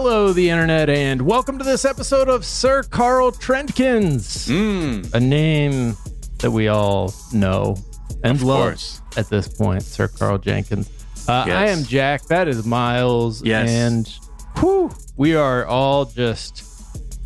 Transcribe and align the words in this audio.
Hello, 0.00 0.32
the 0.32 0.48
internet, 0.48 0.88
and 0.88 1.20
welcome 1.22 1.58
to 1.58 1.64
this 1.64 1.84
episode 1.84 2.28
of 2.28 2.44
Sir 2.44 2.84
Carl 2.84 3.32
Trendkins, 3.32 4.48
Mm, 4.48 5.12
a 5.12 5.18
name 5.18 5.96
that 6.38 6.52
we 6.52 6.68
all 6.68 7.12
know 7.32 7.76
and 8.22 8.36
Of 8.36 8.44
love 8.44 8.60
course. 8.60 9.02
at 9.16 9.28
this 9.28 9.48
point, 9.48 9.82
Sir 9.82 10.06
Karl 10.06 10.38
Jenkins. 10.38 10.88
Uh, 11.26 11.44
Yes. 11.48 11.56
I 11.56 11.66
am 11.72 11.82
Jack. 11.82 12.26
That 12.26 12.46
is 12.46 12.64
Miles. 12.64 13.42
Yes. 13.44 13.68
And 13.70 14.08
whew, 14.60 14.92
we 15.16 15.34
are 15.34 15.66
all 15.66 16.04
just 16.04 16.62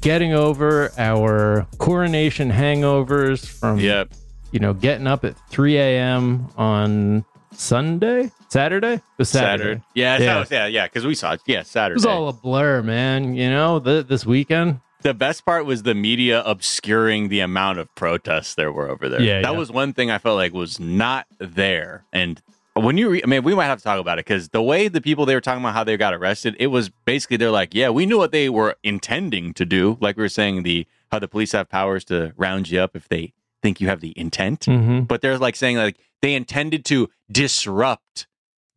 getting 0.01 0.33
over 0.33 0.93
our 0.97 1.67
coronation 1.77 2.51
hangovers 2.51 3.47
from, 3.47 3.81
yep. 3.81 4.09
you 4.51 4.61
know, 4.61 4.73
getting 4.73 5.07
up 5.07 5.27
at 5.27 5.35
3 5.51 5.77
a.m. 5.77 6.49
on 6.57 7.27
Sunday, 7.55 8.31
Saturday, 8.53 9.01
was 9.19 9.31
Saturday. 9.31 9.63
Saturday. 9.63 9.83
Yeah, 9.95 10.19
Yeah. 10.19 10.39
was- 10.41 10.51
yeah, 10.51 10.67
yeah, 10.67 10.87
because 10.87 11.07
we 11.07 11.15
saw 11.15 11.33
it. 11.33 11.41
Yeah, 11.47 11.63
Saturday. 11.63 11.95
It 11.95 12.05
was 12.05 12.07
all 12.07 12.29
a 12.29 12.33
blur, 12.33 12.83
man. 12.83 13.35
You 13.35 13.49
know, 13.51 13.81
th- 13.81 14.07
this 14.07 14.27
weekend. 14.27 14.81
the 15.03 15.15
best 15.15 15.45
part 15.45 15.65
was 15.67 15.83
the 15.83 15.95
media 15.97 16.43
obscuring 16.45 17.29
the 17.29 17.41
amount 17.41 17.79
of 17.81 17.93
protests 17.97 18.55
there 18.55 18.71
were 18.71 18.89
over 18.89 19.09
there. 19.09 19.21
Yeah, 19.21 19.41
that 19.43 19.53
yeah. 19.53 19.59
was 19.59 19.69
one 19.73 19.93
thing 19.93 20.13
I 20.13 20.19
felt 20.19 20.37
like 20.37 20.53
was 20.53 20.79
not 20.79 21.27
there. 21.39 22.05
And 22.13 22.41
when 22.75 22.97
you, 22.99 23.11
re- 23.11 23.21
I 23.25 23.27
mean, 23.27 23.43
we 23.43 23.53
might 23.53 23.65
have 23.67 23.79
to 23.79 23.85
talk 23.85 23.99
about 23.99 24.21
it 24.21 24.27
because 24.27 24.51
the 24.51 24.63
way 24.63 24.87
the 24.87 25.01
people 25.01 25.27
they 25.27 25.35
were 25.35 25.41
talking 25.41 25.61
about 25.61 25.75
how 25.75 25.83
they 25.83 25.97
got 25.97 26.15
arrested, 26.15 26.55
it 26.61 26.69
was 26.69 26.89
basically 27.05 27.37
they're 27.37 27.51
like, 27.51 27.75
yeah, 27.75 27.89
we 27.91 28.07
knew 28.07 28.17
what 28.17 28.31
they 28.31 28.49
were 28.49 28.77
intending 28.85 29.53
to 29.55 29.65
do. 29.67 29.99
Like 30.01 30.17
we 30.17 30.23
were 30.23 30.29
saying, 30.29 30.63
the 30.63 30.87
how 31.11 31.19
the 31.19 31.27
police 31.27 31.51
have 31.51 31.69
powers 31.69 32.05
to 32.05 32.33
round 32.37 32.71
you 32.71 32.79
up 32.81 32.95
if 32.95 33.09
they 33.09 33.33
think 33.61 33.81
you 33.81 33.89
have 33.89 34.01
the 34.01 34.13
intent. 34.17 34.61
Mm-hmm. 34.61 35.01
But 35.01 35.21
they're 35.21 35.37
like 35.37 35.57
saying 35.57 35.79
like 35.79 35.97
they 36.21 36.35
intended 36.35 36.85
to 36.87 37.11
disrupt 37.31 38.29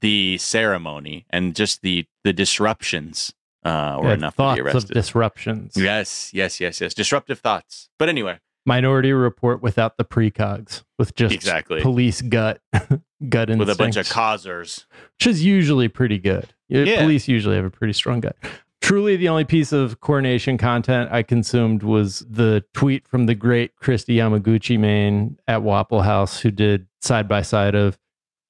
the 0.06 0.38
ceremony 0.38 1.26
and 1.32 1.56
just 1.56 1.82
the 1.82 2.06
the 2.24 2.32
disruptions 2.34 3.34
uh, 3.64 4.00
were 4.02 4.14
enough 4.14 4.34
to 4.34 4.38
thoughts 4.38 4.56
be 4.56 4.60
of 4.62 4.66
arrested. 4.68 4.94
disruptions. 4.94 5.74
Yes, 5.76 6.32
yes, 6.34 6.60
yes, 6.60 6.80
yes. 6.80 6.94
Disruptive 6.94 7.40
thoughts. 7.40 7.90
But 7.98 8.10
anyway, 8.10 8.40
Minority 8.68 9.12
Report 9.14 9.64
without 9.64 9.98
the 9.98 10.06
precogs, 10.06 10.84
with 11.00 11.16
just 11.16 11.34
Exactly. 11.34 11.82
police 11.82 12.22
gut, 12.22 12.62
gut 12.74 13.50
instincts, 13.50 13.58
with 13.60 13.70
a 13.70 13.76
bunch 13.76 13.96
of 13.98 14.08
causers. 14.10 14.86
which 15.18 15.28
is 15.28 15.44
usually 15.44 15.88
pretty 15.88 16.20
good. 16.20 16.54
Yeah. 16.70 17.02
Police 17.02 17.28
usually 17.28 17.56
have 17.56 17.66
a 17.66 17.70
pretty 17.72 17.94
strong 17.94 18.20
gut. 18.22 18.36
Truly, 18.82 19.16
the 19.16 19.30
only 19.30 19.46
piece 19.46 19.72
of 19.72 20.00
coronation 20.00 20.60
content 20.60 21.12
I 21.12 21.24
consumed 21.24 21.82
was 21.82 22.20
the 22.30 22.64
tweet 22.76 23.08
from 23.08 23.26
the 23.26 23.34
great 23.34 23.72
Kristi 23.82 24.16
Yamaguchi 24.18 24.78
main 24.78 25.38
at 25.48 25.64
Waffle 25.64 26.04
House, 26.04 26.40
who 26.40 26.52
did 26.52 26.86
side 27.02 27.28
by 27.28 27.42
side 27.42 27.74
of 27.74 27.98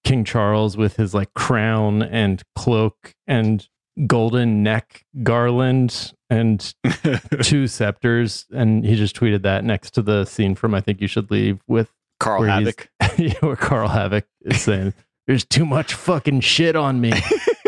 King 0.05 0.23
Charles 0.23 0.77
with 0.77 0.95
his 0.95 1.13
like 1.13 1.33
crown 1.33 2.03
and 2.03 2.41
cloak 2.55 3.13
and 3.27 3.67
golden 4.07 4.61
neck 4.61 5.03
garland 5.23 6.13
and 6.29 6.73
two 7.41 7.67
scepters. 7.67 8.45
And 8.53 8.85
he 8.85 8.95
just 8.95 9.15
tweeted 9.15 9.41
that 9.41 9.65
next 9.65 9.91
to 9.95 10.01
the 10.01 10.25
scene 10.25 10.55
from 10.55 10.73
I 10.75 10.81
Think 10.81 11.01
You 11.01 11.07
Should 11.07 11.31
Leave 11.31 11.59
with 11.67 11.91
Carl 12.19 12.41
Where 12.41 12.49
Havoc. 12.49 12.89
where 13.41 13.55
Carl 13.55 13.89
Havoc 13.89 14.25
is 14.41 14.61
saying, 14.61 14.93
"There's 15.27 15.43
too 15.43 15.65
much 15.65 15.95
fucking 15.95 16.41
shit 16.41 16.75
on 16.75 17.01
me." 17.01 17.11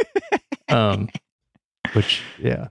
um, 0.69 1.09
which 1.93 2.21
yeah, 2.39 2.67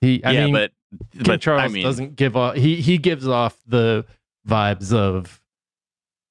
he. 0.00 0.22
I 0.24 0.30
yeah, 0.30 0.44
mean, 0.44 0.54
but 0.54 0.72
King 1.12 1.22
but 1.24 1.40
Charles 1.40 1.62
I 1.62 1.68
mean, 1.68 1.82
doesn't 1.82 2.16
give 2.16 2.36
off. 2.36 2.54
He 2.54 2.76
he 2.76 2.98
gives 2.98 3.26
off 3.26 3.58
the 3.66 4.06
vibes 4.46 4.92
of, 4.92 5.40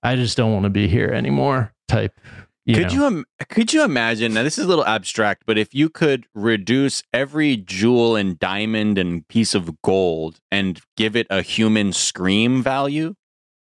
"I 0.01 0.15
just 0.15 0.37
don't 0.37 0.53
want 0.53 0.63
to 0.63 0.69
be 0.69 0.87
here 0.87 1.09
anymore." 1.09 1.73
Type. 1.87 2.19
You 2.67 2.75
could 2.75 2.87
know. 2.87 2.93
you 2.93 3.05
im- 3.07 3.25
could 3.49 3.73
you 3.73 3.83
imagine? 3.83 4.33
Now 4.33 4.43
this 4.43 4.57
is 4.57 4.65
a 4.65 4.67
little 4.67 4.85
abstract, 4.85 5.43
but 5.45 5.57
if 5.57 5.73
you 5.73 5.89
could 5.89 6.27
reduce 6.35 7.01
every 7.13 7.55
jewel 7.57 8.15
and 8.17 8.37
diamond 8.37 8.97
and 8.97 9.25
piece 9.29 9.55
of 9.55 9.81
gold 9.81 10.39
and 10.51 10.79
give 10.97 11.15
it 11.15 11.27
a 11.29 11.41
human 11.41 11.93
scream 11.93 12.61
value, 12.61 13.15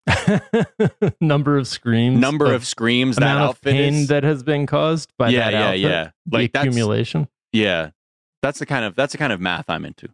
number 1.20 1.56
of 1.58 1.66
screams, 1.66 2.18
number 2.18 2.52
of, 2.52 2.66
screams 2.66 3.16
that 3.16 3.22
amount 3.36 3.50
of 3.50 3.60
pain 3.60 3.94
is, 3.94 4.08
that 4.08 4.24
has 4.24 4.42
been 4.42 4.66
caused 4.66 5.12
by 5.18 5.28
yeah, 5.30 5.50
that 5.50 5.52
yeah, 5.52 5.64
outfit, 5.66 5.80
yeah. 5.80 6.10
the 6.26 6.36
Like 6.38 6.52
that's 6.52 6.66
accumulation. 6.66 7.28
yeah, 7.52 7.90
that's 8.42 8.58
the 8.58 8.66
kind 8.66 8.84
of 8.84 8.94
that's 8.94 9.12
the 9.12 9.18
kind 9.18 9.32
of 9.32 9.40
math 9.40 9.68
I'm 9.68 9.84
into. 9.84 10.08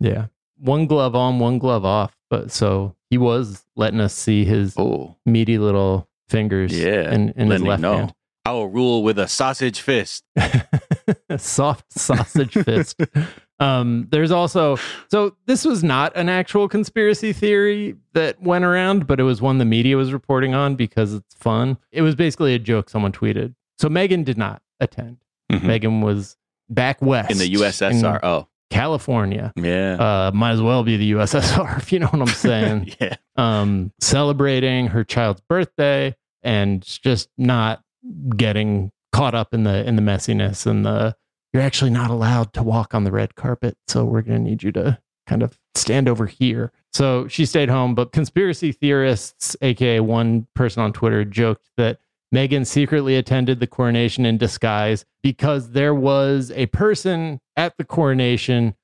Yeah. 0.00 0.26
One 0.60 0.86
glove 0.86 1.14
on, 1.14 1.38
one 1.38 1.58
glove 1.58 1.84
off. 1.84 2.16
But 2.30 2.50
so 2.50 2.94
he 3.10 3.16
was 3.18 3.64
letting 3.76 4.00
us 4.00 4.14
see 4.14 4.44
his 4.44 4.74
Oh, 4.76 5.16
meaty 5.24 5.56
little 5.58 6.08
fingers 6.28 6.78
Yeah, 6.78 7.12
in, 7.12 7.30
in 7.36 7.50
his 7.50 7.62
left 7.62 7.82
hand. 7.82 8.12
I 8.48 8.52
will 8.52 8.68
rule 8.68 9.02
with 9.02 9.18
a 9.18 9.28
sausage 9.28 9.82
fist. 9.82 10.24
Soft 11.36 11.92
sausage 11.92 12.54
fist. 12.64 12.98
Um, 13.60 14.08
there's 14.10 14.30
also 14.30 14.78
so 15.10 15.36
this 15.44 15.66
was 15.66 15.84
not 15.84 16.16
an 16.16 16.30
actual 16.30 16.66
conspiracy 16.66 17.34
theory 17.34 17.96
that 18.14 18.40
went 18.42 18.64
around, 18.64 19.06
but 19.06 19.20
it 19.20 19.24
was 19.24 19.42
one 19.42 19.58
the 19.58 19.66
media 19.66 19.98
was 19.98 20.14
reporting 20.14 20.54
on 20.54 20.76
because 20.76 21.12
it's 21.12 21.34
fun. 21.34 21.76
It 21.92 22.00
was 22.00 22.14
basically 22.14 22.54
a 22.54 22.58
joke 22.58 22.88
someone 22.88 23.12
tweeted. 23.12 23.54
So 23.76 23.88
Meghan 23.88 24.24
did 24.24 24.38
not 24.38 24.62
attend. 24.80 25.18
Mhm. 25.52 25.60
Meghan 25.60 26.02
was 26.02 26.38
back 26.70 27.02
west 27.02 27.30
in 27.30 27.36
the 27.36 27.52
USSR. 27.54 27.90
in 28.16 28.20
oh, 28.22 28.48
California. 28.70 29.52
yeah, 29.56 29.94
Uh, 29.94 30.30
might 30.32 30.52
as 30.52 30.62
well 30.62 30.84
be 30.84 30.96
the 30.96 31.10
USSR 31.12 31.76
if 31.82 31.92
you 31.92 31.98
know 31.98 32.06
what 32.08 32.22
I'm 32.22 32.28
saying. 32.34 32.94
yeah. 32.98 33.16
um, 33.36 33.92
celebrating 34.00 34.86
her 34.86 35.04
child's 35.04 35.42
birthday 35.42 36.16
and 36.42 36.82
just 36.82 37.28
not 37.36 37.82
getting 38.36 38.90
caught 39.12 39.34
up 39.34 39.54
in 39.54 39.64
the 39.64 39.86
in 39.86 39.96
the 39.96 40.02
messiness 40.02 40.66
and 40.66 40.84
the 40.84 41.16
you're 41.52 41.62
actually 41.62 41.90
not 41.90 42.10
allowed 42.10 42.52
to 42.52 42.62
walk 42.62 42.94
on 42.94 43.04
the 43.04 43.12
red 43.12 43.34
carpet, 43.34 43.76
so 43.86 44.04
we're 44.04 44.22
gonna 44.22 44.38
need 44.38 44.62
you 44.62 44.72
to 44.72 44.98
kind 45.26 45.42
of 45.42 45.58
stand 45.74 46.08
over 46.08 46.26
here. 46.26 46.72
So 46.92 47.28
she 47.28 47.46
stayed 47.46 47.68
home, 47.68 47.94
but 47.94 48.12
conspiracy 48.12 48.72
theorists, 48.72 49.56
aka 49.62 50.00
one 50.00 50.46
person 50.54 50.82
on 50.82 50.92
Twitter, 50.92 51.24
joked 51.24 51.70
that 51.76 52.00
Meghan 52.34 52.66
secretly 52.66 53.16
attended 53.16 53.60
the 53.60 53.66
coronation 53.66 54.26
in 54.26 54.36
disguise 54.36 55.04
because 55.22 55.70
there 55.70 55.94
was 55.94 56.50
a 56.54 56.66
person 56.66 57.40
at 57.56 57.76
the 57.78 57.84
coronation 57.84 58.74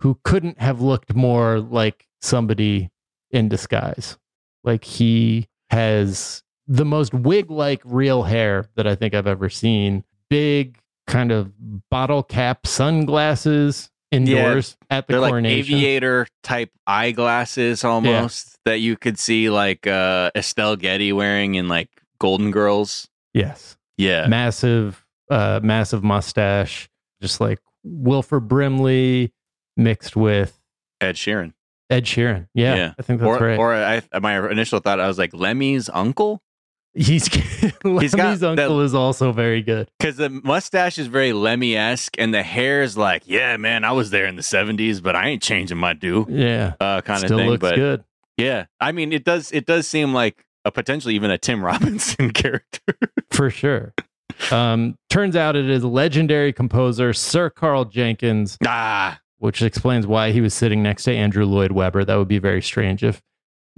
who 0.00 0.18
couldn't 0.24 0.60
have 0.60 0.80
looked 0.80 1.14
more 1.14 1.60
like 1.60 2.06
somebody 2.20 2.90
in 3.30 3.48
disguise. 3.48 4.18
Like 4.62 4.84
he 4.84 5.48
has 5.70 6.42
the 6.66 6.84
most 6.84 7.12
wig 7.14 7.50
like 7.50 7.80
real 7.84 8.22
hair 8.22 8.66
that 8.76 8.86
I 8.86 8.94
think 8.94 9.14
I've 9.14 9.26
ever 9.26 9.48
seen. 9.48 10.04
Big 10.30 10.78
kind 11.06 11.32
of 11.32 11.52
bottle 11.90 12.22
cap 12.22 12.66
sunglasses 12.66 13.90
indoors 14.10 14.76
at 14.90 15.06
the 15.06 15.14
They're 15.14 15.20
like 15.20 15.30
coronation. 15.30 15.74
aviator 15.74 16.26
type 16.42 16.70
eyeglasses 16.86 17.82
almost 17.84 18.58
that 18.64 18.78
you 18.80 18.96
could 18.96 19.18
see 19.18 19.50
like 19.50 19.86
uh, 19.86 20.30
Estelle 20.36 20.76
Getty 20.76 21.12
wearing 21.12 21.54
in 21.54 21.68
like 21.68 21.88
Golden 22.18 22.50
Girls. 22.50 23.08
yes. 23.34 23.76
Yeah. 23.98 24.26
Massive 24.26 25.04
uh 25.30 25.60
massive 25.62 26.02
mustache, 26.02 26.88
just 27.20 27.40
like 27.40 27.58
Wilford 27.84 28.48
Brimley 28.48 29.32
mixed 29.76 30.16
with 30.16 30.58
Ed 31.00 31.14
Sheeran. 31.16 31.52
Ed 31.90 32.04
Sheeran. 32.04 32.48
Yeah, 32.54 32.74
Yeah. 32.74 32.94
I 32.98 33.02
think 33.02 33.20
that's 33.20 33.28
or 33.28 33.38
right. 33.46 33.58
or 33.58 33.74
I, 33.74 34.00
my 34.20 34.50
initial 34.50 34.80
thought, 34.80 34.98
I 34.98 35.06
was 35.08 35.18
like, 35.18 35.32
Lemmy's 35.34 35.90
uncle? 35.92 36.42
He's 36.94 37.28
Lemmy's 37.84 38.14
got 38.14 38.38
that- 38.40 38.48
uncle 38.58 38.80
is 38.82 38.94
also 38.94 39.32
very 39.32 39.62
good. 39.62 39.88
Because 39.98 40.16
the 40.16 40.28
mustache 40.28 40.98
is 40.98 41.06
very 41.06 41.32
Lemmy 41.32 41.74
esque, 41.76 42.14
and 42.18 42.34
the 42.34 42.42
hair 42.42 42.82
is 42.82 42.96
like, 42.98 43.22
yeah, 43.26 43.56
man, 43.56 43.84
I 43.84 43.92
was 43.92 44.10
there 44.10 44.26
in 44.26 44.36
the 44.36 44.42
70s, 44.42 45.02
but 45.02 45.16
I 45.16 45.28
ain't 45.28 45.42
changing 45.42 45.78
my 45.78 45.94
do 45.94 46.26
Yeah, 46.28 46.74
uh, 46.80 47.00
kind 47.00 47.24
of 47.24 47.30
thing. 47.30 47.48
looks 47.48 47.60
but 47.60 47.76
good. 47.76 48.04
yeah, 48.36 48.66
I 48.80 48.92
mean, 48.92 49.12
it 49.12 49.24
does, 49.24 49.50
it 49.52 49.64
does 49.66 49.88
seem 49.88 50.12
like 50.12 50.44
a 50.66 50.70
potentially 50.70 51.14
even 51.14 51.30
a 51.30 51.38
Tim 51.38 51.64
Robinson 51.64 52.30
character. 52.32 52.80
for 53.30 53.48
sure. 53.48 53.94
Um, 54.50 54.96
turns 55.08 55.34
out 55.36 55.56
it 55.56 55.68
is 55.70 55.84
legendary 55.84 56.52
composer 56.52 57.12
Sir 57.12 57.48
Karl 57.50 57.84
Jenkins, 57.86 58.58
ah, 58.66 59.18
which 59.38 59.62
explains 59.62 60.06
why 60.06 60.32
he 60.32 60.40
was 60.40 60.52
sitting 60.52 60.82
next 60.82 61.04
to 61.04 61.14
Andrew 61.14 61.44
Lloyd 61.46 61.72
Webber. 61.72 62.04
That 62.04 62.16
would 62.16 62.28
be 62.28 62.38
very 62.38 62.60
strange 62.62 63.02
if 63.04 63.22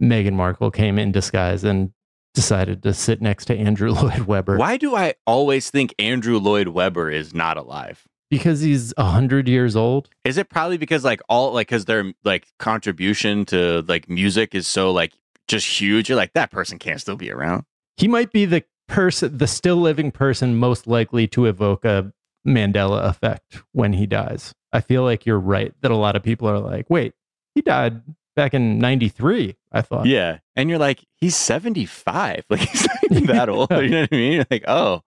Meghan 0.03 0.33
Markle 0.33 0.71
came 0.71 0.99
in 0.99 1.13
disguise 1.13 1.65
and 1.65 1.93
decided 2.35 2.83
to 2.83 2.93
sit 2.93 3.23
next 3.23 3.47
to 3.47 3.57
Andrew 3.57 3.91
Lloyd 3.93 4.23
Webber 4.23 4.59
why 4.59 4.77
do 4.77 4.95
I 4.95 5.15
always 5.27 5.71
think 5.71 5.95
Andrew 5.99 6.39
Lloyd 6.39 6.69
Webber 6.69 7.11
is 7.11 7.33
not 7.35 7.57
alive? 7.57 8.07
because 8.31 8.61
he's 8.61 8.93
a 8.97 9.05
hundred 9.05 9.49
years 9.49 9.77
old. 9.77 10.09
Is 10.25 10.39
it 10.39 10.49
probably 10.49 10.77
because 10.77 11.05
like 11.05 11.21
all 11.29 11.53
like 11.53 11.69
because 11.69 11.85
their 11.85 12.13
like 12.25 12.49
contribution 12.59 13.45
to 13.47 13.85
like 13.87 14.09
music 14.09 14.55
is 14.55 14.67
so 14.67 14.91
like 14.91 15.13
just 15.47 15.67
huge? 15.81 16.09
You're 16.09 16.17
like 16.17 16.33
that 16.33 16.51
person 16.51 16.79
can't 16.79 17.01
still 17.01 17.17
be 17.17 17.31
around. 17.31 17.65
He 17.97 18.09
might 18.09 18.33
be 18.33 18.45
the 18.45 18.65
person, 18.89 19.39
the 19.39 19.47
still 19.47 19.77
living 19.77 20.11
person 20.11 20.57
most 20.57 20.87
likely 20.87 21.29
to 21.29 21.47
evoke 21.47 21.85
a 21.85 22.13
Mandela 22.47 23.05
effect 23.05 23.63
when 23.73 23.93
he 23.93 24.07
dies. 24.07 24.53
I 24.73 24.81
feel 24.81 25.05
like 25.05 25.27
you're 25.27 25.39
right 25.39 25.73
that 25.83 25.93
a 25.93 25.97
lot 25.97 26.17
of 26.17 26.23
people 26.25 26.49
are 26.49 26.59
like, 26.59 26.91
wait, 26.91 27.15
he 27.55 27.63
died 27.63 28.03
back 28.35 28.55
in 28.55 28.79
93, 28.79 29.57
I 29.73 29.83
thought. 29.83 30.07
Yeah, 30.07 30.39
and 30.57 30.69
you're 30.69 30.79
like 30.79 31.05
he's 31.17 31.37
75, 31.37 32.45
like 32.51 32.61
he's 32.61 32.89
not 33.11 33.27
that 33.27 33.49
old. 33.49 33.71
You 33.73 33.89
know 33.89 34.01
what 34.03 34.09
I 34.13 34.17
mean? 34.17 34.33
You're 34.33 34.47
like 34.51 34.65
oh. 34.67 35.03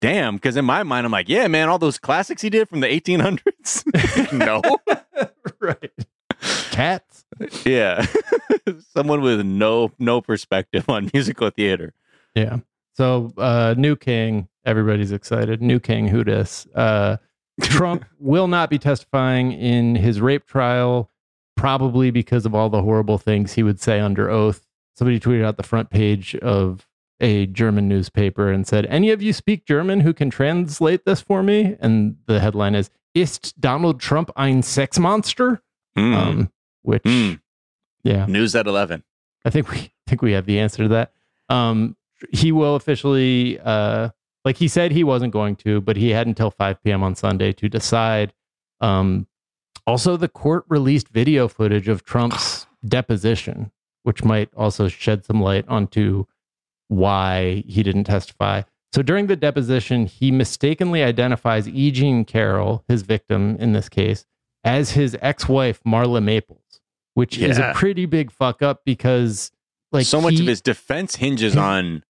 Damn, 0.00 0.34
because 0.34 0.58
in 0.58 0.66
my 0.66 0.82
mind, 0.82 1.06
I'm 1.06 1.12
like, 1.12 1.30
yeah, 1.30 1.48
man, 1.48 1.70
all 1.70 1.78
those 1.78 1.98
classics 1.98 2.42
he 2.42 2.50
did 2.50 2.68
from 2.68 2.80
the 2.80 2.86
1800s. 2.88 4.32
no, 4.34 4.60
right. 5.60 5.90
Cats. 6.70 7.24
yeah, 7.64 8.04
someone 8.92 9.22
with 9.22 9.46
no 9.46 9.92
no 9.98 10.20
perspective 10.20 10.90
on 10.90 11.10
musical 11.14 11.48
theater. 11.48 11.94
Yeah. 12.34 12.58
So, 12.96 13.32
uh, 13.38 13.74
new 13.78 13.96
king, 13.96 14.48
everybody's 14.66 15.10
excited. 15.10 15.62
New 15.62 15.80
king, 15.80 16.06
who 16.06 16.22
dis? 16.22 16.66
Uh, 16.74 17.16
Trump 17.62 18.04
will 18.18 18.48
not 18.48 18.70
be 18.70 18.78
testifying 18.78 19.52
in 19.52 19.94
his 19.94 20.20
rape 20.20 20.46
trial, 20.46 21.10
probably 21.56 22.10
because 22.10 22.44
of 22.46 22.54
all 22.54 22.68
the 22.70 22.82
horrible 22.82 23.18
things 23.18 23.52
he 23.52 23.62
would 23.62 23.80
say 23.80 24.00
under 24.00 24.30
oath. 24.30 24.66
Somebody 24.96 25.18
tweeted 25.20 25.44
out 25.44 25.56
the 25.56 25.62
front 25.62 25.90
page 25.90 26.34
of 26.36 26.86
a 27.20 27.46
German 27.46 27.88
newspaper 27.88 28.50
and 28.50 28.66
said, 28.66 28.86
Any 28.86 29.10
of 29.10 29.22
you 29.22 29.32
speak 29.32 29.64
German 29.66 30.00
who 30.00 30.12
can 30.12 30.30
translate 30.30 31.04
this 31.04 31.20
for 31.20 31.42
me? 31.42 31.76
And 31.80 32.16
the 32.26 32.40
headline 32.40 32.74
is, 32.74 32.90
Ist 33.14 33.60
Donald 33.60 34.00
Trump 34.00 34.30
ein 34.36 34.62
Sexmonster? 34.62 35.60
Mm. 35.96 36.14
Um, 36.16 36.52
which, 36.82 37.02
Mm. 37.04 37.40
yeah. 38.02 38.26
News 38.26 38.54
at 38.54 38.66
11. 38.66 39.04
I 39.44 39.50
think 39.50 39.70
we 39.70 39.92
think 40.06 40.22
we 40.22 40.32
have 40.32 40.46
the 40.46 40.58
answer 40.58 40.82
to 40.84 40.88
that. 40.88 41.12
Um, 41.48 41.96
he 42.32 42.52
will 42.52 42.74
officially, 42.76 43.58
uh, 43.60 44.10
like 44.44 44.56
he 44.56 44.68
said, 44.68 44.92
he 44.92 45.04
wasn't 45.04 45.32
going 45.32 45.56
to, 45.56 45.80
but 45.80 45.96
he 45.96 46.10
had 46.10 46.26
until 46.26 46.50
5 46.50 46.82
p.m. 46.82 47.02
on 47.02 47.14
Sunday 47.14 47.52
to 47.52 47.68
decide. 47.68 48.32
Um, 48.80 49.26
also, 49.86 50.16
the 50.16 50.28
court 50.28 50.64
released 50.68 51.08
video 51.08 51.48
footage 51.48 51.88
of 51.88 52.04
Trump's 52.04 52.66
deposition, 52.86 53.70
which 54.02 54.24
might 54.24 54.48
also 54.56 54.88
shed 54.88 55.24
some 55.24 55.40
light 55.42 55.64
onto 55.68 56.24
why 56.88 57.62
he 57.66 57.82
didn't 57.82 58.04
testify. 58.04 58.62
So 58.92 59.02
during 59.02 59.26
the 59.26 59.36
deposition, 59.36 60.06
he 60.06 60.30
mistakenly 60.30 61.02
identifies 61.02 61.68
E. 61.68 61.90
Jean 61.90 62.24
Carroll, 62.24 62.84
his 62.86 63.02
victim 63.02 63.56
in 63.58 63.72
this 63.72 63.88
case, 63.88 64.24
as 64.62 64.92
his 64.92 65.16
ex-wife 65.20 65.80
Marla 65.84 66.22
Maples, 66.22 66.80
which 67.14 67.36
is 67.38 67.58
a 67.58 67.72
pretty 67.74 68.06
big 68.06 68.30
fuck 68.30 68.62
up 68.62 68.82
because 68.84 69.50
like 69.92 70.06
so 70.06 70.20
much 70.20 70.34
he- 70.34 70.40
of 70.40 70.46
his 70.46 70.60
defense 70.60 71.16
hinges 71.16 71.54
his- 71.54 71.56
on 71.60 72.04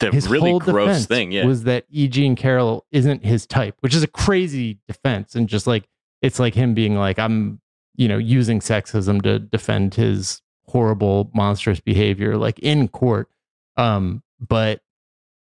the 0.00 0.10
his 0.10 0.26
really 0.28 0.58
gross 0.58 1.06
thing. 1.06 1.30
Yeah. 1.32 1.44
was 1.46 1.64
that 1.64 1.84
E. 1.90 2.08
Jean 2.08 2.34
Carroll 2.34 2.84
isn't 2.90 3.24
his 3.24 3.46
type, 3.46 3.76
which 3.80 3.94
is 3.94 4.02
a 4.02 4.08
crazy 4.08 4.78
defense, 4.88 5.34
and 5.36 5.48
just 5.48 5.66
like 5.66 5.84
it's 6.22 6.38
like 6.38 6.54
him 6.54 6.72
being 6.74 6.96
like, 6.96 7.18
I'm, 7.18 7.60
you 7.96 8.08
know, 8.08 8.18
using 8.18 8.60
sexism 8.60 9.20
to 9.22 9.38
defend 9.38 9.94
his 9.94 10.40
horrible, 10.66 11.30
monstrous 11.34 11.80
behavior, 11.80 12.36
like 12.36 12.58
in 12.60 12.88
court. 12.88 13.28
Um, 13.76 14.22
but 14.40 14.80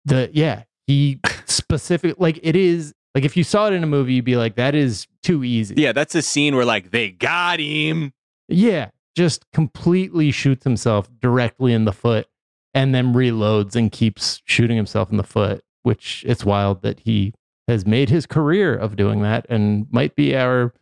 the 0.04 0.30
yeah, 0.34 0.64
he 0.86 1.20
specific 1.46 2.16
like 2.20 2.40
it 2.44 2.56
is 2.56 2.94
like 3.16 3.24
if 3.24 3.36
you 3.38 3.44
saw 3.44 3.68
it 3.68 3.74
in 3.74 3.84
a 3.84 3.88
movie, 3.88 4.14
you'd 4.14 4.26
be 4.26 4.36
like, 4.36 4.56
that 4.56 4.76
is 4.76 5.08
too 5.24 5.44
easy. 5.44 5.76
yeah, 5.78 5.94
that's 5.94 6.14
a 6.16 6.22
scene 6.22 6.56
where 6.56 6.66
like 6.66 6.92
they 6.92 7.12
got 7.12 7.60
him. 7.60 8.14
Yeah, 8.48 8.90
just 9.16 9.50
completely 9.52 10.32
shoots 10.32 10.64
himself 10.66 11.10
directly 11.20 11.74
in 11.74 11.86
the 11.86 11.94
foot 11.94 12.28
and 12.74 12.94
then 12.94 13.14
reloads 13.14 13.76
and 13.76 13.92
keeps 13.92 14.42
shooting 14.46 14.76
himself 14.76 15.10
in 15.10 15.18
the 15.18 15.24
foot, 15.24 15.64
which 15.84 16.24
it's 16.28 16.44
wild 16.44 16.82
that 16.82 17.00
he 17.00 17.34
has 17.68 17.86
made 17.86 18.10
his 18.10 18.26
career 18.26 18.76
of 18.76 18.96
doing 18.96 19.22
that 19.22 19.46
and 19.50 19.88
might 19.92 20.16
be 20.16 20.36
our 20.36 20.74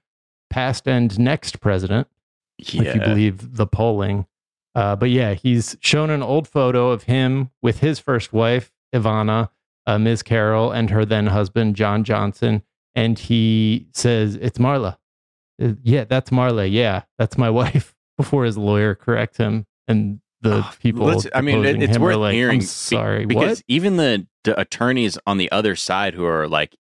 past 0.50 0.88
and 0.88 1.18
next 1.18 1.60
president, 1.62 2.08
if 2.60 2.96
you 2.96 3.02
believe 3.02 3.56
the 3.58 3.66
polling. 3.68 4.26
Uh, 4.76 4.96
but 4.96 5.10
yeah, 5.10 5.34
he's 5.34 5.78
shown 5.82 6.10
an 6.10 6.22
old 6.24 6.48
photo 6.48 6.90
of 6.92 7.04
him 7.04 7.52
with 7.62 7.80
his 7.80 8.00
first 8.00 8.34
wife, 8.34 8.72
Ivana, 8.94 9.50
uh, 9.86 9.98
Ms. 9.98 10.24
Carroll, 10.24 10.72
and 10.72 10.90
her 10.90 11.06
then 11.06 11.28
husband, 11.28 11.76
John 11.76 12.04
Johnson. 12.04 12.64
And 12.96 13.18
he 13.18 13.88
says, 13.94 14.36
It's 14.36 14.58
Marla. 14.58 14.98
Uh, 15.62 15.74
Yeah, 15.84 16.06
that's 16.06 16.30
Marla. 16.32 16.70
Yeah, 16.72 17.04
that's 17.18 17.38
my 17.38 17.50
wife. 17.62 17.96
Before 18.18 18.46
his 18.46 18.60
lawyer 18.60 18.94
corrects 18.94 19.38
him, 19.38 19.66
and 19.88 20.20
the 20.44 20.58
Oh, 20.58 20.72
people. 20.80 21.22
I 21.34 21.42
mean, 21.42 21.66
it- 21.66 21.82
it's 21.82 21.98
worth 21.98 22.18
like, 22.18 22.34
hearing 22.34 22.60
I'm 22.60 22.66
sorry, 22.66 23.26
because 23.26 23.60
what? 23.60 23.64
even 23.68 23.98
the, 23.98 24.28
the 24.44 24.60
attorneys 24.60 25.18
on 25.26 25.38
the 25.38 25.52
other 25.52 25.76
side 25.76 26.14
who 26.14 26.26
are 26.26 26.48
like 26.48 26.76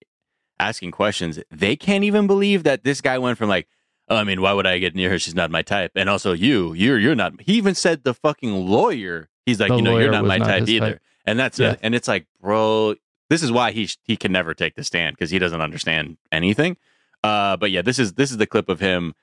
asking 0.60 0.91
questions, 0.91 1.39
they 1.51 1.75
can't 1.75 2.03
even 2.03 2.27
believe 2.27 2.63
that 2.63 2.84
this 2.84 3.01
guy 3.01 3.17
went 3.17 3.38
from 3.38 3.50
like, 3.50 3.67
oh, 4.10 4.15
I 4.17 4.24
mean, 4.24 4.41
why 4.41 4.53
would 4.53 4.67
I 4.67 4.77
get 4.77 4.96
near 4.96 5.10
her? 5.10 5.17
She's 5.20 5.36
not 5.36 5.50
my 5.50 5.62
type. 5.62 5.91
And 5.96 6.10
also, 6.10 6.34
you, 6.34 6.74
you're 6.74 7.00
you're 7.00 7.15
not. 7.15 7.34
He 7.41 7.53
even 7.53 7.74
said 7.75 8.03
the 8.03 8.13
fucking 8.13 8.53
lawyer. 8.67 9.29
He's 9.46 9.60
like, 9.60 9.70
The 9.70 9.77
you 9.77 9.82
know, 9.82 9.98
you're 9.98 10.12
not 10.12 10.25
my 10.25 10.38
not 10.38 10.46
type 10.48 10.67
either. 10.70 10.91
type. 10.93 11.01
And 11.25 11.39
that's 11.39 11.58
Yeah. 11.60 11.75
and 11.82 11.96
it's 11.96 12.08
like, 12.08 12.27
bro, 12.41 12.96
this 13.29 13.41
is 13.41 13.51
why 13.51 13.72
he 13.72 13.89
he 14.03 14.15
can 14.17 14.32
never 14.32 14.53
take 14.53 14.75
the 14.75 14.84
stand 14.84 15.15
because 15.15 15.32
he 15.32 15.39
doesn't 15.39 15.62
understand 15.62 16.17
anything. 16.32 16.77
Uh, 17.24 17.55
but 17.58 17.72
yeah, 17.72 17.82
this 17.82 17.98
is 18.00 18.13
this 18.13 18.29
is 18.32 18.38
the 18.38 18.46
clip 18.48 18.67
of 18.70 18.79
him 18.82 19.13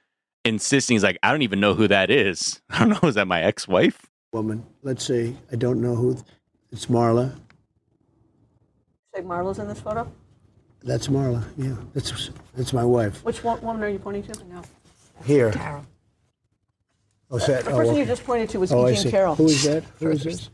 insisting. 0.44 0.94
He's 0.94 1.04
like, 1.04 1.18
I 1.22 1.30
don't 1.30 1.42
even 1.42 1.60
know 1.60 1.74
who 1.74 1.86
that 1.88 2.10
is. 2.10 2.60
I 2.70 2.80
don't 2.80 3.02
know. 3.02 3.08
Is 3.08 3.14
that 3.16 3.28
my 3.28 3.42
ex 3.42 3.68
wife? 3.68 4.09
Woman. 4.32 4.64
Let's 4.82 5.04
see. 5.04 5.36
I 5.50 5.56
don't 5.56 5.80
know 5.80 5.94
who. 5.94 6.16
It's 6.70 6.86
Marla. 6.86 7.34
Say 9.14 9.22
Marla's 9.22 9.58
in 9.58 9.66
this 9.66 9.80
photo? 9.80 10.10
That's 10.82 11.08
Marla. 11.08 11.44
Yeah, 11.56 11.74
that's 11.92 12.30
that's 12.54 12.72
my 12.72 12.84
wife. 12.84 13.24
Which 13.24 13.42
one, 13.42 13.60
woman 13.60 13.82
are 13.82 13.88
you 13.88 13.98
pointing 13.98 14.22
to? 14.22 14.44
No. 14.44 14.62
Here. 15.24 15.50
Carroll. 15.50 15.84
Oh, 17.30 17.36
is 17.36 17.46
that? 17.46 17.64
The 17.64 17.72
oh, 17.72 17.76
person 17.76 17.96
you 17.96 18.04
just 18.04 18.24
pointed 18.24 18.48
to 18.50 18.60
was 18.60 18.72
Oh, 18.72 18.86
I 18.86 18.90
E. 18.90 18.94
Jean 18.94 19.02
see. 19.02 19.10
Carroll. 19.10 19.34
Who 19.34 19.46
is 19.46 19.64
that? 19.64 19.84
Who 19.98 20.10
is 20.10 20.24
this? 20.24 20.50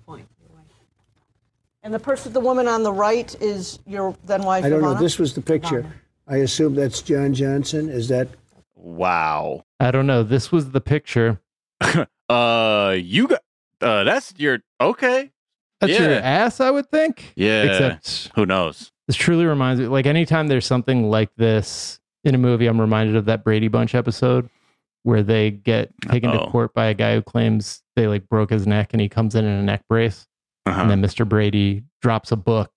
And 1.82 1.94
the 1.94 2.00
person, 2.00 2.32
the 2.32 2.40
woman 2.40 2.66
on 2.66 2.82
the 2.82 2.92
right 2.92 3.32
is 3.40 3.78
your 3.86 4.16
then 4.24 4.42
wife, 4.42 4.64
I 4.64 4.68
don't 4.68 4.82
know. 4.82 4.94
This 4.94 5.18
was 5.18 5.34
the 5.34 5.40
picture. 5.40 5.86
I 6.26 6.38
assume 6.38 6.74
that's 6.74 7.00
John 7.00 7.32
Johnson. 7.32 7.88
Is 7.88 8.08
that? 8.08 8.28
Wow. 8.74 9.64
I 9.78 9.92
don't 9.92 10.06
know. 10.06 10.24
This 10.24 10.50
was 10.50 10.72
the 10.72 10.80
picture. 10.80 11.40
uh, 12.28 12.96
you 12.98 13.28
got 13.28 13.42
uh, 13.80 14.04
that's 14.04 14.34
your 14.36 14.60
okay. 14.80 15.30
That's 15.80 15.98
your 15.98 16.10
ass, 16.10 16.60
I 16.60 16.70
would 16.70 16.90
think. 16.90 17.32
Yeah. 17.36 17.64
Except 17.64 18.30
Who 18.34 18.46
knows? 18.46 18.92
this 19.06 19.16
truly 19.16 19.44
reminds 19.44 19.80
me 19.80 19.86
like 19.86 20.06
anytime 20.06 20.48
there's 20.48 20.66
something 20.66 21.10
like 21.10 21.30
this 21.36 22.00
in 22.24 22.34
a 22.34 22.38
movie, 22.38 22.66
I'm 22.66 22.80
reminded 22.80 23.14
of 23.16 23.26
that 23.26 23.44
Brady 23.44 23.68
Bunch 23.68 23.94
episode 23.94 24.48
where 25.04 25.22
they 25.22 25.52
get 25.52 25.92
taken 26.08 26.32
to 26.32 26.40
Uh-oh. 26.40 26.50
court 26.50 26.74
by 26.74 26.86
a 26.86 26.94
guy 26.94 27.14
who 27.14 27.22
claims 27.22 27.82
they 27.94 28.08
like 28.08 28.28
broke 28.28 28.50
his 28.50 28.66
neck 28.66 28.92
and 28.92 29.00
he 29.00 29.08
comes 29.08 29.36
in 29.36 29.44
in 29.44 29.50
a 29.52 29.62
neck 29.62 29.84
brace. 29.88 30.26
Uh-huh. 30.66 30.80
And 30.80 30.90
then 30.90 31.00
Mr. 31.00 31.28
Brady 31.28 31.84
drops 32.02 32.32
a 32.32 32.36
book 32.36 32.72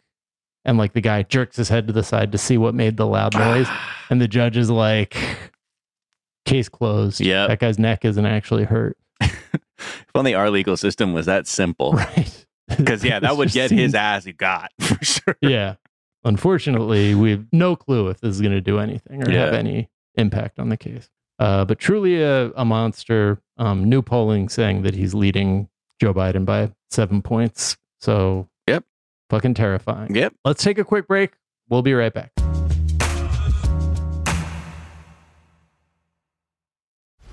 and 0.65 0.77
like 0.77 0.93
the 0.93 1.01
guy 1.01 1.23
jerks 1.23 1.55
his 1.55 1.69
head 1.69 1.87
to 1.87 1.93
the 1.93 2.03
side 2.03 2.31
to 2.33 2.37
see 2.37 2.57
what 2.59 2.75
made 2.75 2.97
the 2.97 3.07
loud 3.07 3.33
noise. 3.33 3.67
and 4.11 4.21
the 4.21 4.27
judge 4.27 4.57
is 4.57 4.69
like, 4.69 5.17
case 6.45 6.69
closed. 6.69 7.21
Yeah. 7.21 7.47
That 7.47 7.59
guy's 7.59 7.79
neck 7.79 8.05
isn't 8.05 8.25
actually 8.25 8.65
hurt. 8.65 8.97
If 9.79 10.11
only 10.15 10.33
our 10.35 10.49
legal 10.49 10.77
system 10.77 11.13
was 11.13 11.25
that 11.25 11.47
simple. 11.47 11.93
Right. 11.93 12.45
Because 12.77 13.03
yeah, 13.03 13.19
that 13.19 13.35
would 13.35 13.49
get 13.51 13.71
his 13.71 13.79
seems- 13.79 13.95
ass 13.95 14.27
got 14.37 14.71
for 14.79 15.03
sure. 15.03 15.35
Yeah. 15.41 15.73
Unfortunately, 16.23 17.15
we 17.15 17.31
have 17.31 17.45
no 17.51 17.75
clue 17.75 18.09
if 18.09 18.19
this 18.21 18.35
is 18.35 18.41
going 18.41 18.53
to 18.53 18.61
do 18.61 18.77
anything 18.77 19.27
or 19.27 19.31
have 19.31 19.55
any 19.55 19.89
impact 20.13 20.59
on 20.59 20.69
the 20.69 20.77
case. 20.77 21.09
Uh, 21.39 21.65
but 21.65 21.79
truly 21.79 22.21
a, 22.21 22.51
a 22.51 22.63
monster. 22.65 23.41
Um, 23.57 23.85
new 23.89 24.03
polling 24.03 24.49
saying 24.49 24.83
that 24.83 24.93
he's 24.93 25.15
leading 25.15 25.67
Joe 25.99 26.13
Biden 26.13 26.45
by 26.45 26.71
seven 26.91 27.23
points. 27.23 27.75
So, 28.01 28.47
Yep. 28.67 28.83
fucking 29.31 29.55
terrifying. 29.55 30.15
Yep. 30.15 30.35
Let's 30.45 30.63
take 30.63 30.77
a 30.77 30.83
quick 30.83 31.07
break. 31.07 31.31
We'll 31.69 31.81
be 31.81 31.95
right 31.95 32.13
back. 32.13 32.31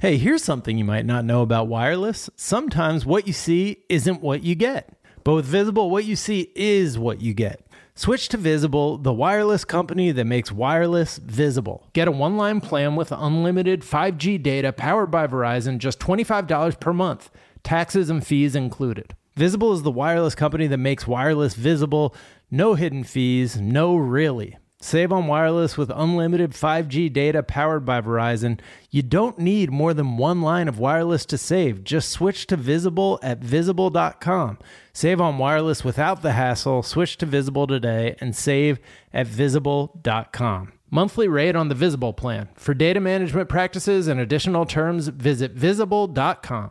Hey, 0.00 0.16
here's 0.16 0.42
something 0.42 0.78
you 0.78 0.84
might 0.86 1.04
not 1.04 1.26
know 1.26 1.42
about 1.42 1.68
wireless. 1.68 2.30
Sometimes 2.34 3.04
what 3.04 3.26
you 3.26 3.34
see 3.34 3.84
isn't 3.90 4.22
what 4.22 4.42
you 4.42 4.54
get. 4.54 4.94
But 5.24 5.34
with 5.34 5.44
Visible, 5.44 5.90
what 5.90 6.06
you 6.06 6.16
see 6.16 6.50
is 6.56 6.98
what 6.98 7.20
you 7.20 7.34
get. 7.34 7.66
Switch 7.94 8.26
to 8.30 8.38
Visible, 8.38 8.96
the 8.96 9.12
wireless 9.12 9.66
company 9.66 10.10
that 10.10 10.24
makes 10.24 10.50
wireless 10.50 11.18
visible. 11.18 11.86
Get 11.92 12.08
a 12.08 12.12
one 12.12 12.38
line 12.38 12.62
plan 12.62 12.96
with 12.96 13.12
unlimited 13.12 13.82
5G 13.82 14.42
data 14.42 14.72
powered 14.72 15.10
by 15.10 15.26
Verizon, 15.26 15.76
just 15.76 16.00
$25 16.00 16.80
per 16.80 16.94
month, 16.94 17.30
taxes 17.62 18.08
and 18.08 18.26
fees 18.26 18.56
included. 18.56 19.14
Visible 19.34 19.74
is 19.74 19.82
the 19.82 19.90
wireless 19.90 20.34
company 20.34 20.66
that 20.68 20.78
makes 20.78 21.06
wireless 21.06 21.52
visible. 21.52 22.16
No 22.50 22.72
hidden 22.72 23.04
fees, 23.04 23.60
no 23.60 23.96
really. 23.96 24.56
Save 24.82 25.12
on 25.12 25.26
wireless 25.26 25.76
with 25.76 25.90
unlimited 25.94 26.52
5G 26.52 27.12
data 27.12 27.42
powered 27.42 27.84
by 27.84 28.00
Verizon. 28.00 28.58
You 28.90 29.02
don't 29.02 29.38
need 29.38 29.70
more 29.70 29.92
than 29.92 30.16
one 30.16 30.40
line 30.40 30.68
of 30.68 30.78
wireless 30.78 31.26
to 31.26 31.38
save. 31.38 31.84
Just 31.84 32.08
switch 32.08 32.46
to 32.46 32.56
Visible 32.56 33.18
at 33.22 33.40
visible.com. 33.40 34.58
Save 34.94 35.20
on 35.20 35.36
wireless 35.36 35.84
without 35.84 36.22
the 36.22 36.32
hassle. 36.32 36.82
Switch 36.82 37.18
to 37.18 37.26
Visible 37.26 37.66
today 37.66 38.16
and 38.20 38.34
save 38.34 38.78
at 39.12 39.26
visible.com. 39.26 40.72
Monthly 40.90 41.28
rate 41.28 41.54
on 41.54 41.68
the 41.68 41.74
Visible 41.74 42.14
plan. 42.14 42.48
For 42.56 42.72
data 42.72 43.00
management 43.00 43.50
practices 43.50 44.08
and 44.08 44.18
additional 44.18 44.64
terms, 44.64 45.08
visit 45.08 45.52
visible.com. 45.52 46.70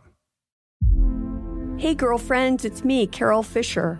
Hey, 1.78 1.96
girlfriends, 1.96 2.66
it's 2.66 2.84
me, 2.84 3.08
Carol 3.08 3.44
Fisher. 3.44 4.00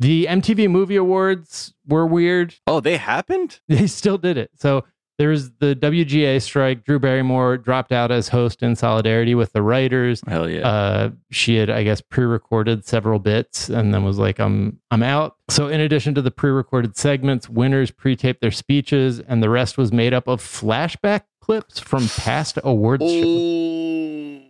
the 0.00 0.26
MTV 0.26 0.68
Movie 0.70 0.96
Awards 0.96 1.72
were 1.86 2.06
weird. 2.06 2.54
Oh, 2.66 2.80
they 2.80 2.96
happened? 2.96 3.60
They 3.68 3.86
still 3.86 4.18
did 4.18 4.36
it. 4.36 4.50
So 4.56 4.84
there 5.18 5.28
was 5.28 5.50
the 5.58 5.76
WGA 5.76 6.40
strike. 6.40 6.84
Drew 6.84 6.98
Barrymore 6.98 7.58
dropped 7.58 7.92
out 7.92 8.10
as 8.10 8.28
host 8.28 8.62
in 8.62 8.74
solidarity 8.74 9.34
with 9.34 9.52
the 9.52 9.60
writers. 9.60 10.22
Hell 10.26 10.48
yeah. 10.48 10.66
Uh, 10.66 11.10
she 11.30 11.56
had, 11.56 11.68
I 11.68 11.82
guess, 11.84 12.00
pre-recorded 12.00 12.86
several 12.86 13.18
bits 13.18 13.68
and 13.68 13.92
then 13.92 14.02
was 14.02 14.18
like, 14.18 14.38
"I'm, 14.40 14.80
I'm 14.90 15.02
out." 15.02 15.36
So, 15.50 15.68
in 15.68 15.78
addition 15.80 16.14
to 16.14 16.22
the 16.22 16.30
pre-recorded 16.30 16.96
segments, 16.96 17.50
winners 17.50 17.90
pre-taped 17.90 18.40
their 18.40 18.50
speeches, 18.50 19.20
and 19.20 19.42
the 19.42 19.50
rest 19.50 19.76
was 19.76 19.92
made 19.92 20.14
up 20.14 20.26
of 20.26 20.40
flashback 20.40 21.24
clips 21.42 21.78
from 21.78 22.08
past 22.08 22.58
awards. 22.64 23.04
shows. 23.04 24.40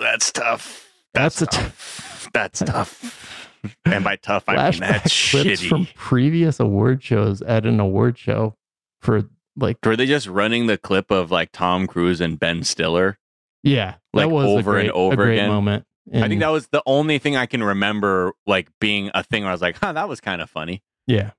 That's 0.00 0.32
tough. 0.32 0.88
That's 1.12 1.38
That's, 1.40 1.54
t- 1.56 1.62
tough. 1.62 2.28
that's 2.32 2.58
tough. 2.60 3.43
And 3.84 4.02
by 4.04 4.16
tough, 4.16 4.44
I 4.48 4.70
mean 4.70 4.80
that's 4.80 5.10
shitty. 5.12 5.68
from 5.68 5.86
previous 5.94 6.58
award 6.60 7.02
shows 7.02 7.42
at 7.42 7.66
an 7.66 7.80
award 7.80 8.18
show 8.18 8.56
for 9.00 9.22
like, 9.56 9.78
Were 9.84 9.96
they 9.96 10.06
just 10.06 10.26
running 10.26 10.66
the 10.66 10.76
clip 10.78 11.10
of 11.10 11.30
like 11.30 11.50
Tom 11.52 11.86
Cruise 11.86 12.20
and 12.20 12.38
Ben 12.38 12.64
Stiller? 12.64 13.18
yeah, 13.62 13.94
Like 14.12 14.28
that 14.28 14.34
over 14.34 14.78
and 14.78 14.90
over 14.90 15.12
a 15.14 15.16
great 15.16 15.34
again? 15.38 15.48
moment. 15.48 15.84
I 16.14 16.28
think 16.28 16.40
that 16.40 16.48
was 16.48 16.66
the 16.68 16.82
only 16.84 17.18
thing 17.18 17.34
I 17.36 17.46
can 17.46 17.62
remember, 17.62 18.32
like 18.46 18.68
being 18.78 19.10
a 19.14 19.22
thing 19.22 19.42
where 19.42 19.50
I 19.50 19.54
was 19.54 19.62
like, 19.62 19.78
"Huh, 19.78 19.94
that 19.94 20.06
was 20.06 20.20
kind 20.20 20.42
of 20.42 20.50
funny." 20.50 20.82
Yeah. 21.06 21.30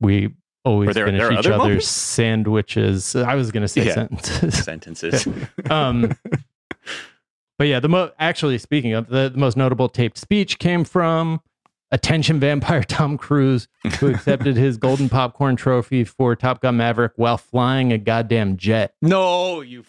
We 0.00 0.30
always 0.64 0.94
there- 0.94 1.06
finish 1.06 1.20
there 1.20 1.32
each 1.32 1.38
other 1.38 1.52
other's 1.54 1.58
moments? 1.58 1.88
sandwiches. 1.88 3.16
I 3.16 3.34
was 3.34 3.50
going 3.50 3.62
to 3.62 3.68
say 3.68 3.86
Yeah. 3.86 3.94
sentences. 3.94 4.64
Sentences. 4.64 5.28
um, 5.70 6.16
but 7.60 7.66
yeah, 7.68 7.78
the 7.78 7.90
mo- 7.90 8.10
actually 8.18 8.56
speaking 8.56 8.94
of 8.94 9.08
the, 9.08 9.28
the 9.28 9.36
most 9.36 9.54
notable 9.54 9.90
taped 9.90 10.16
speech 10.16 10.58
came 10.58 10.82
from 10.82 11.42
attention 11.90 12.40
vampire 12.40 12.82
Tom 12.88 13.18
Cruise, 13.18 13.68
who 13.98 14.06
accepted 14.14 14.56
his 14.56 14.78
golden 14.78 15.10
popcorn 15.10 15.56
trophy 15.56 16.04
for 16.04 16.34
Top 16.34 16.62
Gun 16.62 16.78
Maverick 16.78 17.12
while 17.16 17.36
flying 17.36 17.92
a 17.92 17.98
goddamn 17.98 18.56
jet. 18.56 18.94
no, 19.02 19.60
you. 19.60 19.84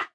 I 0.00 0.06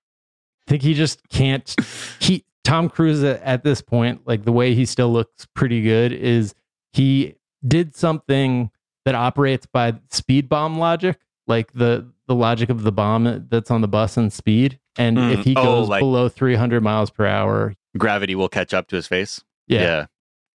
think 0.66 0.82
he 0.82 0.96
just 0.96 1.30
can't. 1.30 1.76
He 2.20 2.44
Tom 2.64 2.90
Cruise 2.90 3.24
at, 3.24 3.40
at 3.44 3.64
this 3.64 3.84
point, 3.84 4.22
like 4.26 4.46
the 4.46 4.52
way 4.52 4.74
he 4.74 4.88
still 4.88 5.14
looks 5.14 5.46
pretty 5.54 5.84
good, 5.84 6.12
is 6.12 6.56
he 6.94 7.36
did 7.68 7.96
something 7.96 8.72
that 9.06 9.14
operates 9.14 9.68
by 9.68 9.94
speed 10.10 10.50
bomb 10.50 10.80
logic, 10.80 11.20
like 11.46 11.72
the 11.74 12.12
the 12.28 12.36
logic 12.36 12.70
of 12.70 12.84
the 12.84 12.92
bomb 12.92 13.48
that's 13.50 13.70
on 13.72 13.82
the 13.82 13.88
bus 13.88 14.18
and 14.18 14.32
speed. 14.34 14.80
And 14.98 15.18
Mm. 15.18 15.34
if 15.34 15.46
he 15.46 15.56
Oh, 15.56 15.64
goes 15.64 15.90
like- 15.90 16.02
below 16.02 16.30
300 16.30 16.82
miles 16.82 17.10
per 17.10 17.26
hour, 17.26 17.76
Gravity 17.98 18.36
will 18.36 18.50
catch 18.50 18.74
up 18.74 18.88
to 18.90 18.96
his 18.96 19.08
face. 19.08 19.42
yeah. 19.68 19.82
yeah. 19.82 20.06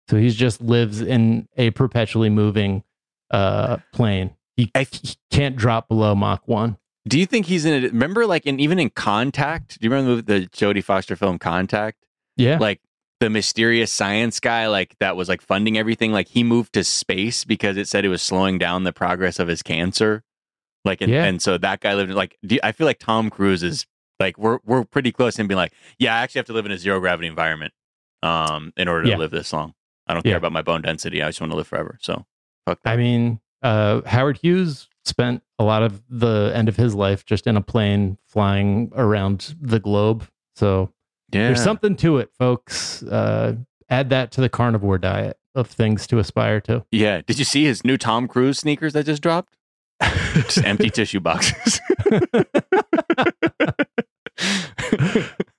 So 0.10 0.18
he 0.18 0.30
just 0.30 0.62
lives 0.62 1.02
in 1.02 1.48
a 1.58 1.72
perpetually 1.72 2.30
moving 2.30 2.84
uh 3.32 3.78
plane. 3.92 4.32
He, 4.56 4.72
he 4.76 5.16
can't 5.32 5.56
drop 5.56 5.88
below 5.90 6.16
Mach 6.16 6.48
one. 6.48 6.78
Do 7.08 7.20
you 7.20 7.26
think 7.26 7.46
he's 7.46 7.66
in 7.66 7.84
it? 7.84 7.92
Remember, 7.92 8.26
like, 8.26 8.46
in 8.46 8.60
even 8.60 8.80
in 8.80 8.90
Contact? 8.90 9.80
Do 9.80 9.86
you 9.86 9.92
remember 9.94 10.22
the, 10.22 10.40
the 10.40 10.48
Jodie 10.48 10.84
Foster 10.84 11.16
film 11.16 11.38
Contact? 11.40 11.98
Yeah. 12.38 12.58
Like 12.58 12.82
the 13.20 13.30
mysterious 13.30 13.92
science 13.92 14.40
guy, 14.40 14.68
like 14.68 14.96
that 15.00 15.16
was 15.16 15.28
like 15.30 15.42
funding 15.42 15.78
everything. 15.78 16.12
Like 16.12 16.28
he 16.30 16.44
moved 16.44 16.74
to 16.74 16.84
space 16.84 17.44
because 17.44 17.76
it 17.78 17.88
said 17.88 18.06
it 18.06 18.10
was 18.10 18.22
slowing 18.22 18.58
down 18.58 18.84
the 18.84 18.94
progress 18.94 19.40
of 19.40 19.48
his 19.48 19.62
cancer. 19.64 20.24
Like, 20.86 21.02
and, 21.02 21.12
Yeah. 21.12 21.26
and 21.26 21.42
so 21.42 21.58
that 21.58 21.80
guy 21.82 21.94
lived 21.96 22.10
in 22.12 22.16
like. 22.16 22.38
Do 22.46 22.58
I 22.64 22.72
feel 22.72 22.86
like 22.88 23.00
Tom 23.00 23.30
Cruise 23.30 23.64
is 23.64 23.86
like 24.20 24.38
we're 24.38 24.60
we're 24.66 24.84
pretty 24.86 25.12
close 25.12 25.38
him 25.38 25.48
being 25.48 25.58
like, 25.58 25.74
yeah, 26.00 26.16
I 26.16 26.20
actually 26.20 26.40
have 26.40 26.46
to 26.48 26.54
live 26.54 26.66
in 26.66 26.72
a 26.72 26.78
zero 26.78 27.00
gravity 27.00 27.28
environment, 27.28 27.74
um, 28.24 28.74
in 28.78 28.88
order 28.88 29.04
to 29.04 29.10
Yeah. 29.12 29.18
live 29.18 29.32
this 29.32 29.52
long. 29.54 29.74
I 30.08 30.14
don't 30.14 30.24
care 30.24 30.38
about 30.38 30.54
my 30.54 30.62
bone 30.62 30.82
density. 30.84 31.22
I 31.22 31.28
just 31.28 31.42
want 31.42 31.52
to 31.52 31.58
live 31.58 31.68
forever. 31.68 31.98
So, 32.02 32.26
fuck 32.66 32.82
that. 32.84 32.94
I 32.94 32.96
mean, 32.98 33.42
uh, 33.62 34.02
Howard 34.06 34.38
Hughes 34.38 34.88
spent 35.04 35.44
a 35.60 35.64
lot 35.66 35.84
of 35.84 36.02
the 36.10 36.52
end 36.56 36.70
of 36.70 36.78
his 36.78 36.96
life 36.96 37.26
just 37.26 37.46
in 37.48 37.58
a 37.58 37.62
plane 37.62 38.18
flying 38.26 38.92
around 38.96 39.56
the 39.60 39.80
globe. 39.80 40.28
So 40.56 40.94
yeah, 41.34 41.48
there's 41.48 41.62
something 41.64 41.96
to 41.98 42.18
it, 42.20 42.32
folks. 42.38 43.04
Uh, 43.04 43.56
add 43.90 44.10
that 44.12 44.32
to 44.34 44.42
the 44.42 44.50
carnivore 44.50 44.98
diet 44.98 45.38
of 45.56 45.68
things 45.68 46.08
to 46.08 46.20
aspire 46.20 46.62
to. 46.62 46.86
Yeah. 46.92 47.22
Did 47.26 47.38
you 47.40 47.46
see 47.46 47.66
his 47.66 47.84
new 47.84 47.98
Tom 47.98 48.28
Cruise 48.30 48.60
sneakers 48.60 48.94
that 48.94 49.06
just 49.06 49.22
dropped? 49.22 49.57
Just 50.02 50.64
empty 50.64 50.90
tissue 50.90 51.20
boxes. 51.20 51.82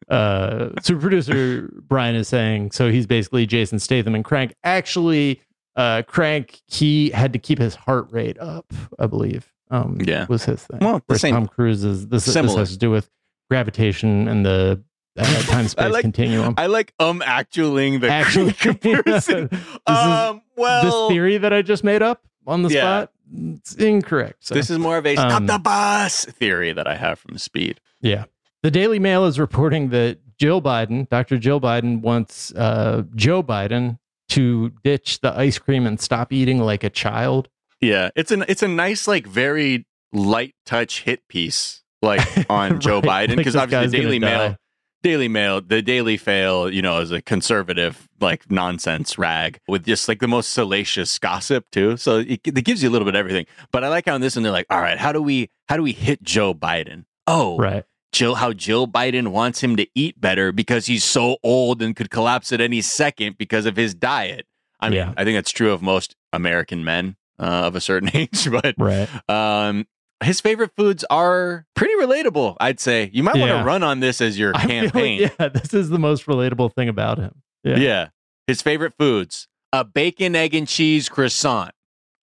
uh, 0.08 0.70
super 0.82 1.00
producer 1.00 1.70
Brian 1.86 2.14
is 2.14 2.28
saying 2.28 2.70
so 2.72 2.90
he's 2.90 3.06
basically 3.06 3.46
Jason 3.46 3.78
Statham 3.78 4.14
and 4.14 4.24
Crank. 4.24 4.54
Actually, 4.64 5.40
uh, 5.76 6.02
Crank 6.06 6.60
he 6.66 7.10
had 7.10 7.32
to 7.32 7.38
keep 7.38 7.58
his 7.58 7.74
heart 7.74 8.06
rate 8.10 8.38
up, 8.38 8.72
I 8.98 9.06
believe. 9.06 9.52
Um, 9.70 9.98
Yeah. 10.02 10.26
was 10.28 10.44
his 10.44 10.62
thing. 10.64 10.78
Well, 10.80 10.98
the 10.98 11.02
Whereas 11.06 11.20
same- 11.20 11.34
Tom 11.34 11.46
Cruise 11.46 11.84
is 11.84 12.06
this, 12.08 12.24
this 12.24 12.34
has 12.34 12.70
to 12.70 12.78
do 12.78 12.90
with 12.90 13.10
gravitation 13.50 14.26
and 14.28 14.44
the 14.46 14.82
uh, 15.18 15.24
time 15.42 15.68
space 15.68 15.92
like- 15.92 16.02
continuum. 16.02 16.54
I 16.56 16.66
like 16.66 16.94
um 16.98 17.20
actualing 17.20 18.00
the 18.00 18.08
Actually, 18.10 18.52
comparison. 18.54 19.48
This 19.50 19.60
is- 19.60 19.66
um, 19.86 20.42
well, 20.56 21.08
this 21.08 21.14
theory 21.14 21.38
that 21.38 21.52
I 21.52 21.62
just 21.62 21.84
made 21.84 22.02
up 22.02 22.22
on 22.46 22.62
the 22.62 22.70
Yeah. 22.70 22.80
spot, 22.80 23.12
it's 23.32 23.74
incorrect. 23.74 24.46
So, 24.46 24.54
this 24.54 24.70
is 24.70 24.78
more 24.78 24.98
of 24.98 25.06
a 25.06 25.14
stop 25.14 25.32
Um, 25.32 25.46
the 25.46 25.58
bus 25.58 26.24
theory 26.24 26.72
that 26.72 26.86
I 26.86 26.96
have 26.96 27.18
from 27.18 27.38
Speed. 27.38 27.80
Yeah. 28.00 28.24
The 28.62 28.70
Daily 28.70 28.98
Mail 28.98 29.24
is 29.26 29.38
reporting 29.38 29.90
that 29.90 30.18
Jill 30.38 30.60
Biden, 30.60 31.08
Dr. 31.08 31.38
Jill 31.38 31.60
Biden, 31.60 32.00
wants 32.00 32.52
uh, 32.54 33.04
Joe 33.14 33.42
Biden 33.42 33.98
to 34.30 34.70
ditch 34.84 35.20
the 35.20 35.36
ice 35.36 35.58
cream 35.58 35.86
and 35.86 36.00
stop 36.00 36.32
eating 36.32 36.58
like 36.58 36.84
a 36.84 36.90
child. 36.90 37.48
Yeah, 37.80 38.10
it's 38.16 38.30
an 38.30 38.44
it's 38.48 38.62
a 38.62 38.68
nice 38.68 39.06
like 39.06 39.26
very 39.26 39.86
light 40.12 40.54
touch 40.66 41.02
hit 41.02 41.26
piece 41.28 41.82
like 42.02 42.20
on 42.50 42.80
Joe 42.80 43.00
Right, 43.00 43.28
Biden 43.28 43.36
because 43.36 43.54
this 43.54 43.62
obviously 43.62 43.98
the 43.98 44.04
Daily 44.04 44.18
Mail 44.18 44.38
die. 44.50 44.56
Daily 45.02 45.28
Mail, 45.28 45.60
the 45.60 45.80
Daily 45.80 46.16
Fail, 46.16 46.70
you 46.72 46.82
know, 46.82 46.98
is 46.98 47.12
a 47.12 47.22
conservative, 47.22 48.08
like 48.20 48.50
nonsense 48.50 49.16
rag 49.16 49.60
with 49.68 49.84
just 49.84 50.08
like 50.08 50.18
the 50.20 50.26
most 50.28 50.50
salacious 50.50 51.18
gossip 51.18 51.66
too. 51.70 51.96
So 51.96 52.18
it, 52.18 52.40
it 52.44 52.64
gives 52.64 52.82
you 52.82 52.88
a 52.88 52.92
little 52.92 53.06
bit 53.06 53.14
of 53.14 53.18
everything. 53.20 53.46
But 53.70 53.84
I 53.84 53.88
like 53.88 54.06
how 54.06 54.14
in 54.16 54.20
this 54.20 54.34
one 54.36 54.42
they're 54.42 54.50
like, 54.52 54.66
all 54.70 54.80
right, 54.80 54.98
how 54.98 55.12
do 55.12 55.22
we 55.22 55.50
how 55.68 55.76
do 55.76 55.82
we 55.82 55.92
hit 55.92 56.22
Joe 56.22 56.52
Biden? 56.54 57.04
Oh, 57.26 57.56
Right. 57.58 57.84
Jill, 58.10 58.36
how 58.36 58.54
Jill 58.54 58.88
Biden 58.88 59.28
wants 59.28 59.62
him 59.62 59.76
to 59.76 59.86
eat 59.94 60.18
better 60.18 60.50
because 60.50 60.86
he's 60.86 61.04
so 61.04 61.36
old 61.44 61.82
and 61.82 61.94
could 61.94 62.10
collapse 62.10 62.52
at 62.52 62.60
any 62.60 62.80
second 62.80 63.36
because 63.36 63.66
of 63.66 63.76
his 63.76 63.94
diet. 63.94 64.46
I 64.80 64.88
mean, 64.88 64.96
Yeah. 64.96 65.12
I 65.16 65.24
think 65.24 65.36
that's 65.36 65.50
true 65.50 65.72
of 65.72 65.82
most 65.82 66.16
American 66.32 66.84
men 66.84 67.16
uh, 67.38 67.44
of 67.66 67.76
a 67.76 67.80
certain 67.82 68.10
age, 68.14 68.50
but 68.50 68.74
Right. 68.78 69.08
um, 69.28 69.86
his 70.22 70.40
favorite 70.40 70.72
foods 70.76 71.04
are 71.10 71.66
pretty 71.74 71.94
relatable. 71.94 72.56
I'd 72.60 72.80
say 72.80 73.10
you 73.12 73.22
might 73.22 73.36
want 73.36 73.50
to 73.52 73.62
run 73.64 73.82
on 73.82 74.00
this 74.00 74.20
as 74.20 74.38
your 74.38 74.52
I 74.56 74.60
like, 74.60 74.68
campaign. 74.68 75.30
yeah, 75.38 75.48
this 75.48 75.72
is 75.74 75.88
the 75.90 75.98
most 75.98 76.26
relatable 76.26 76.74
thing 76.74 76.88
about 76.88 77.18
him. 77.18 77.42
Yeah. 77.64 77.76
Yeah. 77.76 78.08
His 78.46 78.62
favorite 78.62 78.94
foods 78.98 79.46
a 79.72 79.84
bacon, 79.84 80.34
egg, 80.34 80.54
and 80.54 80.66
cheese 80.66 81.08
croissant. 81.08 81.72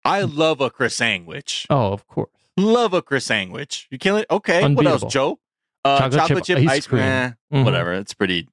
I 0.04 0.22
love 0.22 0.60
a 0.60 0.70
croissant 0.70 0.92
sandwich. 1.22 1.66
Oh, 1.70 1.92
of 1.92 2.06
course. 2.06 2.30
Love 2.56 2.92
a 2.94 3.00
croissant 3.02 3.48
sandwich. 3.48 3.88
You 3.90 3.98
killing 3.98 4.22
it? 4.22 4.26
Okay. 4.30 4.66
What 4.72 4.86
else, 4.86 5.04
Joe? 5.12 5.38
Uh, 5.84 6.10
chocolate, 6.10 6.44
chip, 6.44 6.58
ice 6.68 6.86
cream. 6.86 7.02
eh, 7.02 7.30
Mhm. 7.52 7.64
Whatever. 7.64 7.94
It's 7.94 8.12
pretty 8.12 8.48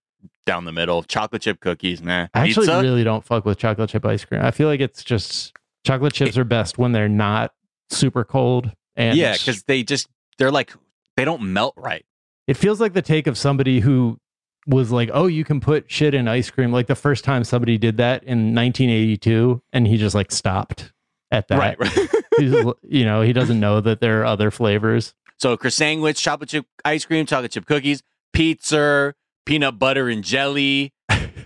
down 0.45 0.63
the 0.65 0.71
middle. 0.71 1.03
Chocolate 1.03 1.41
chip 1.41 1.59
cookies, 1.59 2.01
nah. 2.01 2.27
I 2.33 2.43
actually 2.47 2.67
Pizza? 2.67 2.81
really 2.81 3.03
don't 3.03 3.23
fuck 3.25 3.43
with 3.45 3.57
chocolate 3.57 3.89
chip 3.89 4.05
ice 4.05 4.23
cream. 4.23 4.41
I 4.41 4.51
feel 4.51 4.69
like 4.69 4.79
it's 4.79 5.03
just 5.03 5.53
chocolate 5.85 6.13
chips 6.13 6.37
are 6.37 6.45
best 6.45 6.77
when 6.77 6.93
they're 6.93 7.09
not 7.09 7.53
super 7.89 8.23
cold. 8.23 8.71
And 8.97 9.17
yeah, 9.17 9.33
because 9.33 9.63
they 9.63 9.83
just 9.83 10.09
they're 10.37 10.51
like 10.51 10.73
they 11.15 11.23
don't 11.23 11.41
melt 11.53 11.75
right. 11.77 12.05
it 12.47 12.55
feels 12.55 12.81
like 12.81 12.93
the 12.93 13.01
take 13.01 13.27
of 13.27 13.37
somebody 13.37 13.79
who 13.79 14.19
was 14.65 14.91
like, 14.91 15.09
"Oh, 15.13 15.27
you 15.27 15.45
can 15.45 15.61
put 15.61 15.89
shit 15.89 16.13
in 16.13 16.27
ice 16.27 16.49
cream." 16.49 16.71
Like 16.71 16.87
the 16.87 16.95
first 16.95 17.23
time 17.23 17.43
somebody 17.43 17.77
did 17.77 17.97
that 17.97 18.23
in 18.23 18.53
1982, 18.53 19.61
and 19.71 19.87
he 19.87 19.97
just 19.97 20.15
like 20.15 20.31
stopped 20.31 20.91
at 21.31 21.47
that. 21.47 21.57
Right, 21.57 21.79
right. 21.79 22.09
He's, 22.37 22.53
you 22.83 23.05
know, 23.05 23.21
he 23.21 23.33
doesn't 23.33 23.59
know 23.59 23.81
that 23.81 23.99
there 23.99 24.21
are 24.21 24.25
other 24.25 24.51
flavors. 24.51 25.15
So 25.39 25.55
croissant 25.57 25.73
sandwich, 25.73 26.21
chocolate 26.21 26.49
chip 26.49 26.65
ice 26.85 27.05
cream, 27.05 27.25
chocolate 27.25 27.51
chip 27.51 27.65
cookies, 27.65 28.03
pizza, 28.33 29.15
peanut 29.45 29.79
butter 29.79 30.09
and 30.09 30.23
jelly. 30.23 30.93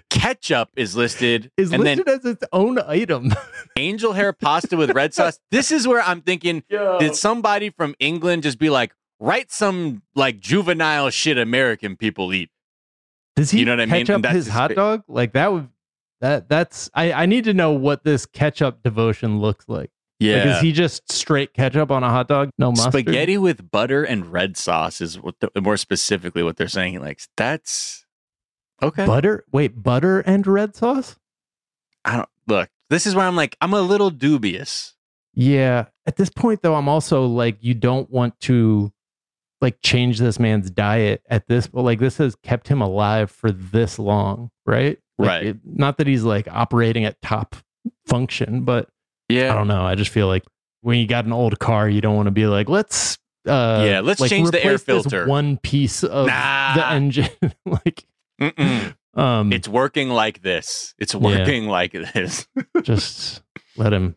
Ketchup 0.10 0.70
is 0.76 0.96
listed, 0.96 1.52
Is 1.58 1.72
and 1.72 1.84
listed 1.84 2.06
then 2.06 2.16
as 2.20 2.26
its 2.26 2.44
own 2.52 2.80
item. 2.80 3.32
angel 3.78 4.14
hair 4.14 4.34
pasta 4.34 4.76
with 4.78 4.92
red 4.92 5.14
sauce. 5.14 5.40
This 5.52 5.72
is 5.72 5.88
where 5.88 6.02
I'm 6.02 6.22
thinking, 6.22 6.64
did 6.70 7.16
somebody 7.16 7.70
from 7.70 7.96
England 8.00 8.44
just 8.44 8.60
be 8.60 8.70
like, 8.70 8.94
write 9.20 9.52
some 9.52 10.02
like 10.16 10.40
juvenile 10.40 11.10
shit 11.10 11.38
American 11.38 11.96
people 11.96 12.34
eat? 12.34 12.50
Does 13.36 13.52
he 13.52 13.60
You 13.60 13.66
know 13.66 13.74
what 13.74 13.82
I 13.82 13.86
mean? 13.86 14.22
that's 14.22 14.34
his 14.36 14.48
hot 14.48 14.76
dog? 14.76 15.04
Like 15.08 15.34
that 15.34 15.52
would 15.54 15.70
that 16.20 16.50
that's 16.50 16.90
I 16.94 17.14
I 17.14 17.26
need 17.26 17.46
to 17.46 17.54
know 17.54 17.72
what 17.72 18.04
this 18.04 18.26
ketchup 18.26 18.84
devotion 18.84 19.40
looks 19.40 19.66
like. 19.68 19.80
Like, 19.80 19.90
Yeah. 20.20 20.56
is 20.58 20.62
he 20.62 20.72
just 20.72 21.12
straight 21.12 21.54
ketchup 21.54 21.90
on 21.92 22.04
a 22.04 22.10
hot 22.10 22.28
dog? 22.28 22.52
No 22.60 22.72
mustard. 22.72 22.92
Spaghetti 22.92 23.38
with 23.40 23.72
butter 23.72 24.04
and 24.04 24.32
red 24.32 24.56
sauce 24.58 25.02
is 25.02 25.20
what 25.20 25.36
the, 25.40 25.50
more 25.62 25.78
specifically 25.78 26.44
what 26.44 26.58
they're 26.58 26.68
saying. 26.68 27.00
Like 27.02 27.22
that's 27.38 28.06
okay. 28.82 29.06
Butter? 29.06 29.44
Wait, 29.52 29.82
butter 29.82 30.20
and 30.22 30.46
red 30.48 30.76
sauce? 30.76 31.15
I 32.06 32.17
don't 32.17 32.30
look. 32.48 32.70
This 32.89 33.06
is 33.08 33.15
where 33.15 33.26
I'm 33.26 33.36
like, 33.36 33.56
I'm 33.62 33.74
a 33.74 33.82
little 33.82 34.10
dubious. 34.10 34.96
Yeah. 35.34 35.86
At 36.06 36.17
this 36.17 36.30
point 36.30 36.62
though, 36.62 36.76
I'm 36.76 36.89
also 36.89 37.26
like 37.26 37.58
you 37.62 37.74
don't 37.74 38.10
want 38.10 38.39
to 38.41 38.91
like 39.62 39.78
change 39.84 40.17
this 40.20 40.39
man's 40.39 40.72
diet 40.72 41.22
at 41.30 41.48
this 41.48 41.67
but 41.67 41.84
like 41.84 42.00
this 42.00 42.17
has 42.17 42.36
kept 42.44 42.67
him 42.67 42.82
alive 42.82 43.30
for 43.32 43.52
this 43.52 44.00
long, 44.00 44.50
right? 44.65 44.98
Like, 45.20 45.28
Right. 45.28 45.46
it- 45.48 45.58
not 45.63 45.98
that 46.00 46.08
he's 46.08 46.24
like 46.24 46.48
operating 46.52 47.06
at 47.06 47.22
top 47.22 47.56
function, 48.08 48.62
but 48.63 48.89
yeah, 49.30 49.52
I 49.54 49.56
don't 49.56 49.67
know. 49.67 49.84
I 49.86 49.96
just 49.96 50.10
feel 50.12 50.28
like 50.28 50.44
when 50.82 50.98
you 51.00 51.08
got 51.08 51.26
an 51.26 51.32
old 51.32 51.60
car, 51.60 51.88
you 51.88 52.02
don't 52.02 52.15
want 52.15 52.26
to 52.28 52.32
be 52.32 52.48
like, 52.48 52.67
let's 52.67 53.17
uh 53.48 53.84
Yeah, 53.88 54.02
let's 54.02 54.20
like, 54.20 54.30
change 54.30 54.50
the 54.52 54.63
air 54.65 54.78
filter. 54.80 55.28
one 55.28 55.58
piece 55.58 56.04
of 56.04 56.28
Nah. 56.28 56.74
the 56.76 56.88
engine. 56.89 57.30
like. 57.65 58.06
Um 59.13 59.54
It's 59.54 59.67
working 59.67 60.10
like 60.10 60.41
this. 60.41 60.93
It's 60.97 61.15
working 61.15 61.67
like 61.67 61.91
this. 61.91 62.47
just 62.82 63.41
let 63.77 63.93
him 63.93 64.15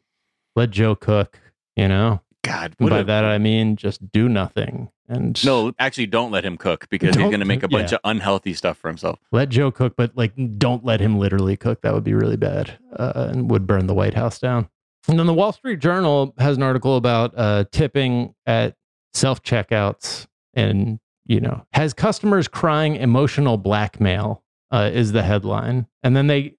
let 0.57 0.71
Joe 0.71 0.95
cook, 0.95 1.39
you 1.77 1.89
know? 1.89 2.21
God, 2.43 2.75
what 2.79 2.91
by 2.91 2.99
a- 2.99 3.05
that 3.05 3.25
I 3.25 3.39
mean 3.39 3.77
just 3.77 4.11
do 4.13 4.29
nothing 4.29 4.91
and 5.09 5.45
no, 5.45 5.73
actually, 5.79 6.07
don't 6.07 6.31
let 6.31 6.45
him 6.45 6.57
cook 6.57 6.89
because 6.89 7.15
he's 7.15 7.25
going 7.25 7.41
to 7.41 7.45
make 7.45 7.63
a 7.63 7.69
bunch 7.69 7.93
yeah. 7.93 7.97
of 7.97 8.01
unhealthy 8.05 8.55
stuff 8.55 8.79
for 8.79 8.89
himself. 8.89 9.19
let 9.33 9.51
Joe 9.51 9.71
cook, 9.71 9.95
but 9.97 10.17
like 10.17 10.33
don't 10.59 10.85
let 10.85 11.01
him 11.01 11.19
literally 11.19 11.57
cook. 11.57 11.83
That 11.83 11.93
would 11.93 12.05
be 12.05 12.15
really 12.15 12.37
bad 12.37 12.79
uh, 12.97 13.13
and 13.29 13.51
would 13.51 13.67
burn 13.67 13.87
the 13.87 13.95
White 13.95 14.15
House 14.15 14.39
down. 14.39 14.69
And 15.07 15.19
then 15.19 15.27
the 15.27 15.35
Wall 15.35 15.53
Street 15.53 15.81
Journal 15.81 16.35
has 16.39 16.57
an 16.57 16.63
article 16.63 16.97
about 16.97 17.35
uh, 17.37 17.65
tipping 17.71 18.35
at 18.47 18.77
self 19.13 19.43
checkouts 19.43 20.27
and 20.55 20.99
you 21.27 21.41
know 21.41 21.67
has 21.73 21.95
customers 21.95 22.49
crying 22.49 22.97
emotional 22.97 23.57
blackmail 23.57 24.43
uh, 24.71 24.91
is 24.93 25.13
the 25.13 25.23
headline. 25.23 25.87
And 26.03 26.17
then 26.17 26.27
they 26.27 26.57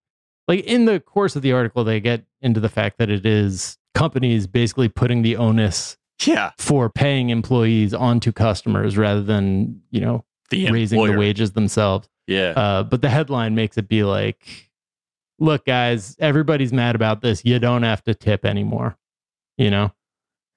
like 0.47 0.63
in 0.65 0.85
the 0.85 0.99
course 0.99 1.35
of 1.35 1.41
the 1.41 1.51
article 1.51 1.83
they 1.83 1.99
get 1.99 2.23
into 2.41 2.59
the 2.59 2.69
fact 2.69 2.97
that 2.97 3.09
it 3.09 3.25
is 3.25 3.77
companies 3.93 4.47
basically 4.47 4.89
putting 4.89 5.21
the 5.21 5.35
onus 5.35 5.97
Yeah, 6.25 6.51
for 6.57 6.89
paying 6.89 7.29
employees 7.29 7.93
onto 7.93 8.31
customers 8.31 8.97
rather 8.97 9.21
than 9.23 9.81
you 9.91 10.01
know 10.01 10.23
the 10.49 10.69
raising 10.71 11.03
the 11.05 11.17
wages 11.17 11.51
themselves. 11.51 12.07
Yeah, 12.27 12.53
Uh, 12.55 12.83
but 12.83 13.01
the 13.01 13.09
headline 13.09 13.53
makes 13.53 13.77
it 13.77 13.87
be 13.87 14.03
like, 14.03 14.71
look, 15.37 15.65
guys, 15.65 16.15
everybody's 16.19 16.73
mad 16.73 16.95
about 16.95 17.21
this. 17.21 17.45
You 17.45 17.59
don't 17.59 17.83
have 17.83 18.03
to 18.05 18.15
tip 18.15 18.45
anymore. 18.45 18.97
You 19.57 19.69
know? 19.69 19.91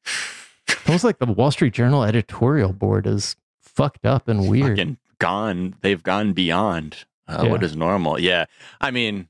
It's 0.06 0.76
almost 0.88 1.04
like 1.04 1.18
the 1.18 1.26
Wall 1.26 1.50
Street 1.50 1.74
Journal 1.74 2.04
editorial 2.04 2.72
board 2.72 3.06
is 3.06 3.36
fucked 3.78 4.04
up 4.06 4.28
and 4.28 4.48
weird. 4.48 4.76
fucking 4.78 4.98
gone. 5.18 5.74
They've 5.80 6.02
gone 6.02 6.32
beyond 6.34 7.06
uh, 7.26 7.44
Yeah. 7.46 7.54
is 7.64 7.76
normal. 7.76 8.18
Yeah, 8.18 8.44
I 8.80 8.90
mean, 8.90 9.28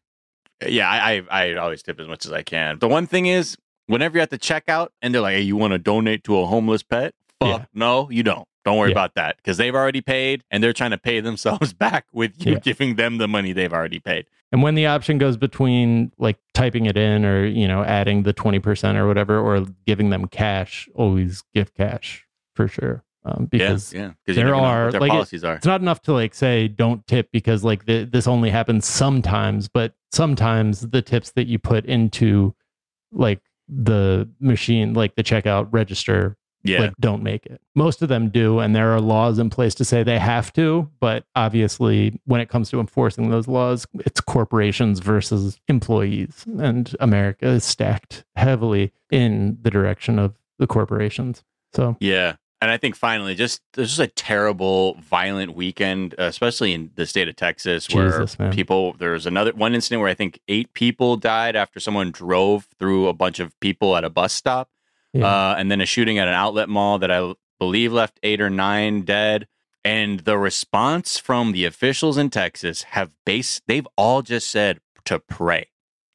yeah, 0.66 0.88
I, 0.90 1.22
I 1.30 1.40
I 1.52 1.54
always 1.54 1.82
tip 1.82 2.00
as 2.00 2.08
much 2.08 2.26
as 2.26 2.32
I 2.32 2.42
can. 2.42 2.78
The 2.78 2.88
one 2.88 3.06
thing 3.06 3.26
is, 3.26 3.56
whenever 3.86 4.16
you're 4.16 4.22
at 4.22 4.30
the 4.30 4.38
checkout 4.38 4.88
and 5.02 5.14
they're 5.14 5.20
like, 5.22 5.34
"Hey, 5.36 5.42
you 5.42 5.56
want 5.56 5.72
to 5.72 5.78
donate 5.78 6.24
to 6.24 6.38
a 6.38 6.46
homeless 6.46 6.82
pet?" 6.82 7.14
Fuck, 7.40 7.60
Yeah. 7.60 7.64
no, 7.74 8.10
you 8.10 8.22
don't. 8.24 8.46
Don't 8.64 8.76
worry 8.76 8.90
Yeah. 8.90 8.94
about 9.00 9.14
that 9.14 9.36
because 9.36 9.56
they've 9.56 9.74
already 9.74 10.00
paid 10.00 10.42
and 10.50 10.62
they're 10.62 10.72
trying 10.72 10.90
to 10.90 10.98
pay 10.98 11.20
themselves 11.20 11.72
back 11.84 12.06
with 12.12 12.44
you 12.44 12.52
Yeah. 12.54 12.58
giving 12.58 12.96
them 12.96 13.18
the 13.18 13.28
money 13.28 13.52
they've 13.52 13.72
already 13.72 14.00
paid. 14.00 14.26
And 14.52 14.62
when 14.62 14.74
the 14.74 14.86
option 14.86 15.18
goes 15.18 15.36
between 15.36 16.10
like 16.18 16.38
typing 16.54 16.86
it 16.86 16.96
in 16.96 17.24
or, 17.24 17.44
you 17.46 17.68
know, 17.68 17.82
adding 17.84 18.24
the 18.24 18.32
20% 18.34 18.96
or 18.96 19.06
whatever, 19.06 19.38
or 19.38 19.66
giving 19.86 20.10
them 20.10 20.26
cash, 20.26 20.88
always 20.94 21.44
give 21.54 21.72
cash 21.74 22.26
for 22.54 22.66
sure. 22.66 23.04
Um, 23.24 23.46
because 23.50 23.92
yeah, 23.92 24.12
yeah, 24.26 24.34
there 24.34 24.54
are 24.54 24.90
like 24.92 25.02
it- 25.02 25.08
policies 25.10 25.44
are. 25.44 25.56
it's 25.56 25.66
not 25.66 25.80
enough 25.80 26.00
to 26.02 26.12
like 26.12 26.34
say 26.34 26.68
don't 26.68 27.06
tip 27.06 27.30
because 27.32 27.64
like 27.64 27.84
the, 27.86 28.04
this 28.04 28.26
only 28.28 28.48
happens 28.48 28.86
sometimes 28.86 29.68
but 29.68 29.92
sometimes 30.12 30.82
the 30.82 31.02
tips 31.02 31.32
that 31.32 31.46
you 31.46 31.58
put 31.58 31.84
into 31.84 32.54
like 33.12 33.40
the 33.68 34.28
machine 34.40 34.94
like 34.94 35.14
the 35.16 35.22
checkout 35.24 35.68
register 35.72 36.36
Yeah, 36.62 36.80
like 36.80 36.92
don't 37.00 37.22
make 37.22 37.44
it 37.44 37.60
most 37.74 38.02
of 38.02 38.08
them 38.08 38.30
do 38.30 38.60
and 38.60 38.74
there 38.74 38.94
are 38.94 39.00
laws 39.00 39.38
in 39.38 39.50
place 39.50 39.74
to 39.74 39.84
say 39.84 40.02
they 40.04 40.18
have 40.20 40.52
to 40.54 40.88
but 41.00 41.24
obviously 41.34 42.18
when 42.24 42.40
it 42.40 42.48
comes 42.48 42.70
to 42.70 42.80
enforcing 42.80 43.28
those 43.30 43.48
laws 43.48 43.86
it's 44.06 44.20
corporations 44.20 45.00
versus 45.00 45.60
employees 45.68 46.46
and 46.60 46.94
america 47.00 47.46
is 47.48 47.64
stacked 47.64 48.24
heavily 48.36 48.92
in 49.10 49.58
the 49.60 49.70
direction 49.70 50.18
of 50.18 50.34
the 50.58 50.66
corporations 50.68 51.42
so 51.74 51.96
Yeah. 52.00 52.36
And 52.60 52.70
I 52.72 52.76
think 52.76 52.96
finally, 52.96 53.36
just 53.36 53.62
this 53.74 53.92
is 53.92 54.00
a 54.00 54.08
terrible, 54.08 54.94
violent 54.94 55.54
weekend, 55.54 56.14
uh, 56.18 56.24
especially 56.24 56.72
in 56.72 56.90
the 56.96 57.06
state 57.06 57.28
of 57.28 57.36
Texas, 57.36 57.88
where 57.88 58.26
man. 58.38 58.52
people. 58.52 58.94
There 58.94 59.12
was 59.12 59.26
another 59.26 59.52
one 59.52 59.74
incident 59.74 60.00
where 60.00 60.10
I 60.10 60.14
think 60.14 60.40
eight 60.48 60.72
people 60.72 61.16
died 61.16 61.54
after 61.54 61.78
someone 61.78 62.10
drove 62.10 62.66
through 62.78 63.06
a 63.06 63.12
bunch 63.12 63.38
of 63.38 63.58
people 63.60 63.96
at 63.96 64.02
a 64.02 64.10
bus 64.10 64.32
stop, 64.32 64.70
Yeah. 65.12 65.26
uh, 65.26 65.54
and 65.56 65.70
then 65.70 65.80
a 65.80 65.86
shooting 65.86 66.18
at 66.18 66.26
an 66.26 66.34
outlet 66.34 66.68
mall 66.68 66.98
that 66.98 67.12
I 67.12 67.32
believe 67.60 67.92
left 67.92 68.18
eight 68.24 68.40
or 68.40 68.50
nine 68.50 69.02
dead. 69.02 69.46
And 69.84 70.20
the 70.20 70.36
response 70.36 71.16
from 71.18 71.52
the 71.52 71.64
officials 71.64 72.18
in 72.18 72.28
Texas 72.30 72.82
have 72.82 73.12
base. 73.24 73.60
They've 73.68 73.86
all 73.96 74.22
just 74.22 74.50
said 74.50 74.80
to 75.04 75.20
pray. 75.20 75.68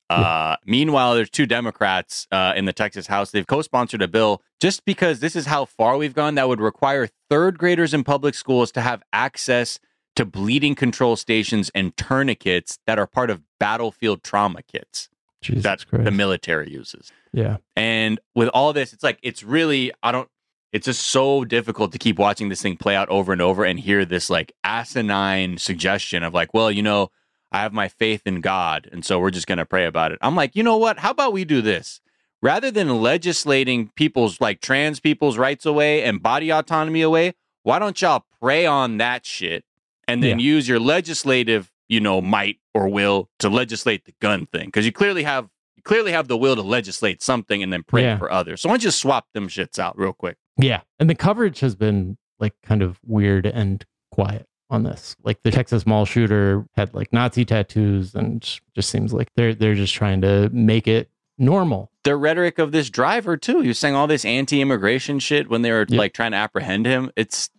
Uh, 0.10 0.58
meanwhile, 0.66 1.16
there's 1.16 1.30
two 1.30 1.46
Democrats 1.46 2.28
uh, 2.32 2.54
in 2.56 2.66
the 2.66 2.74
Texas 2.74 3.08
House. 3.08 3.32
They've 3.32 3.48
co-sponsored 3.48 4.02
a 4.02 4.08
bill 4.08 4.42
just 4.60 4.86
because 4.86 5.20
this 5.22 5.36
is 5.36 5.48
how 5.48 5.66
far 5.66 5.98
we've 5.98 6.14
gone. 6.14 6.36
That 6.36 6.48
would 6.48 6.62
require 6.62 7.10
third 7.30 7.58
graders 7.58 7.94
in 7.94 8.04
public 8.04 8.36
schools 8.36 8.72
to 8.74 8.82
have 8.82 9.02
access 9.12 9.80
to 10.16 10.26
bleeding 10.26 10.76
control 10.76 11.16
stations 11.16 11.72
and 11.74 11.96
tourniquets 11.98 12.78
that 12.86 13.00
are 13.00 13.08
part 13.08 13.30
of 13.32 13.42
battlefield 13.60 14.24
trauma 14.24 14.62
kits 14.62 15.10
jesus 15.42 15.64
that 15.64 15.88
christ 15.88 16.06
the 16.06 16.12
military 16.12 16.70
uses. 16.70 17.12
yeah 17.32 17.58
And 17.76 18.20
with 18.36 18.50
all 18.50 18.74
this, 18.74 18.94
it's 18.94 19.04
like 19.04 19.20
it's 19.24 19.44
really 19.44 19.92
I 20.04 20.12
don't. 20.12 20.30
It's 20.72 20.86
just 20.86 21.06
so 21.06 21.46
difficult 21.46 21.92
to 21.92 22.00
keep 22.00 22.18
watching 22.18 22.50
this 22.50 22.62
thing 22.62 22.78
play 22.78 22.96
out 22.96 23.08
over 23.10 23.32
and 23.32 23.42
over 23.42 23.64
and 23.64 23.80
hear 23.80 24.06
this 24.06 24.30
like 24.30 24.54
asinine 24.64 25.58
suggestion 25.60 26.24
of 26.24 26.34
like, 26.34 26.52
well, 26.54 26.72
you 26.72 26.82
know, 26.82 27.10
I 27.54 27.60
have 27.62 27.72
my 27.72 27.88
faith 27.88 28.24
in 28.26 28.42
God, 28.42 28.90
and 28.92 29.06
so 29.06 29.20
we're 29.20 29.30
just 29.32 29.46
going 29.48 29.60
to 29.60 29.66
pray 29.66 29.86
about 29.86 30.12
it. 30.12 30.18
I'm 30.22 30.36
like, 30.36 30.56
you 30.56 30.64
know 30.64 30.78
what? 30.78 30.98
How 31.00 31.12
about 31.12 31.34
we 31.34 31.46
do 31.46 31.62
this? 31.62 32.02
Rather 32.42 32.72
than 32.72 33.02
legislating 33.02 33.90
people's 33.96 34.42
like 34.42 34.60
trans 34.60 35.00
people's 35.00 35.38
rights 35.38 35.66
away 35.66 36.04
and 36.04 36.22
body 36.22 36.52
autonomy 36.52 37.02
away, 37.02 37.36
why 37.62 37.80
don't 37.80 38.02
y'all 38.02 38.26
pray 38.42 38.66
on 38.66 38.98
that 38.98 39.26
shit 39.26 39.64
and 40.10 40.22
then 40.22 40.40
Yeah. 40.40 40.46
use 40.46 40.68
your 40.68 40.80
legislative, 40.80 41.72
you 41.88 42.02
know, 42.02 42.20
might 42.22 42.58
or 42.74 42.90
will 42.90 43.30
to 43.40 43.48
legislate 43.50 44.04
the 44.06 44.14
gun 44.20 44.46
thing? 44.48 44.66
Because 44.66 44.86
you 44.86 44.92
clearly 44.92 45.24
have 45.24 45.48
you 45.78 45.84
clearly 45.84 46.12
have 46.12 46.28
the 46.28 46.36
will 46.38 46.56
to 46.58 46.62
legislate 46.62 47.22
something 47.24 47.64
and 47.64 47.72
then 47.72 47.84
pray 47.84 48.04
Yeah. 48.04 48.18
for 48.18 48.30
others. 48.32 48.60
So 48.62 48.68
why 48.68 48.74
don't 48.74 48.84
you 48.84 48.92
swap 48.92 49.28
them 49.34 49.48
shits 49.48 49.80
out 49.80 49.98
real 49.98 50.12
quick? 50.14 50.36
Yeah. 50.58 50.82
And 51.00 51.10
the 51.10 51.16
coverage 51.16 51.62
has 51.62 51.76
been 51.76 52.18
like 52.40 52.54
kind 52.64 52.82
of 52.82 53.00
weird 53.06 53.46
and 53.46 53.86
quiet 54.12 54.48
on 54.74 54.84
this. 54.84 55.16
Like 55.24 55.42
the 55.44 55.52
Texas 55.52 55.86
mall 55.86 56.06
shooter 56.06 56.66
had 56.76 56.94
like 56.94 57.14
Nazi 57.14 57.46
tattoos 57.46 58.16
and 58.16 58.42
just 58.76 58.90
seems 58.90 59.14
like 59.14 59.30
they're 59.36 59.54
they're 59.54 59.76
just 59.76 59.94
trying 59.94 60.22
to 60.22 60.50
make 60.52 60.88
it 60.88 61.10
normal. 61.38 61.92
The 62.04 62.16
rhetoric 62.16 62.60
of 62.60 62.72
this 62.72 62.90
driver 62.90 63.38
too. 63.38 63.62
He 63.62 63.68
was 63.70 63.80
saying 63.80 63.96
all 63.96 64.08
this 64.08 64.26
anti-immigration 64.26 65.20
shit 65.20 65.50
when 65.50 65.62
they 65.62 65.72
were 65.72 65.86
Yeah. 65.88 65.98
like 66.00 66.14
trying 66.14 66.32
to 66.32 66.38
apprehend 66.38 66.86
him. 66.86 67.12
It's 67.16 67.50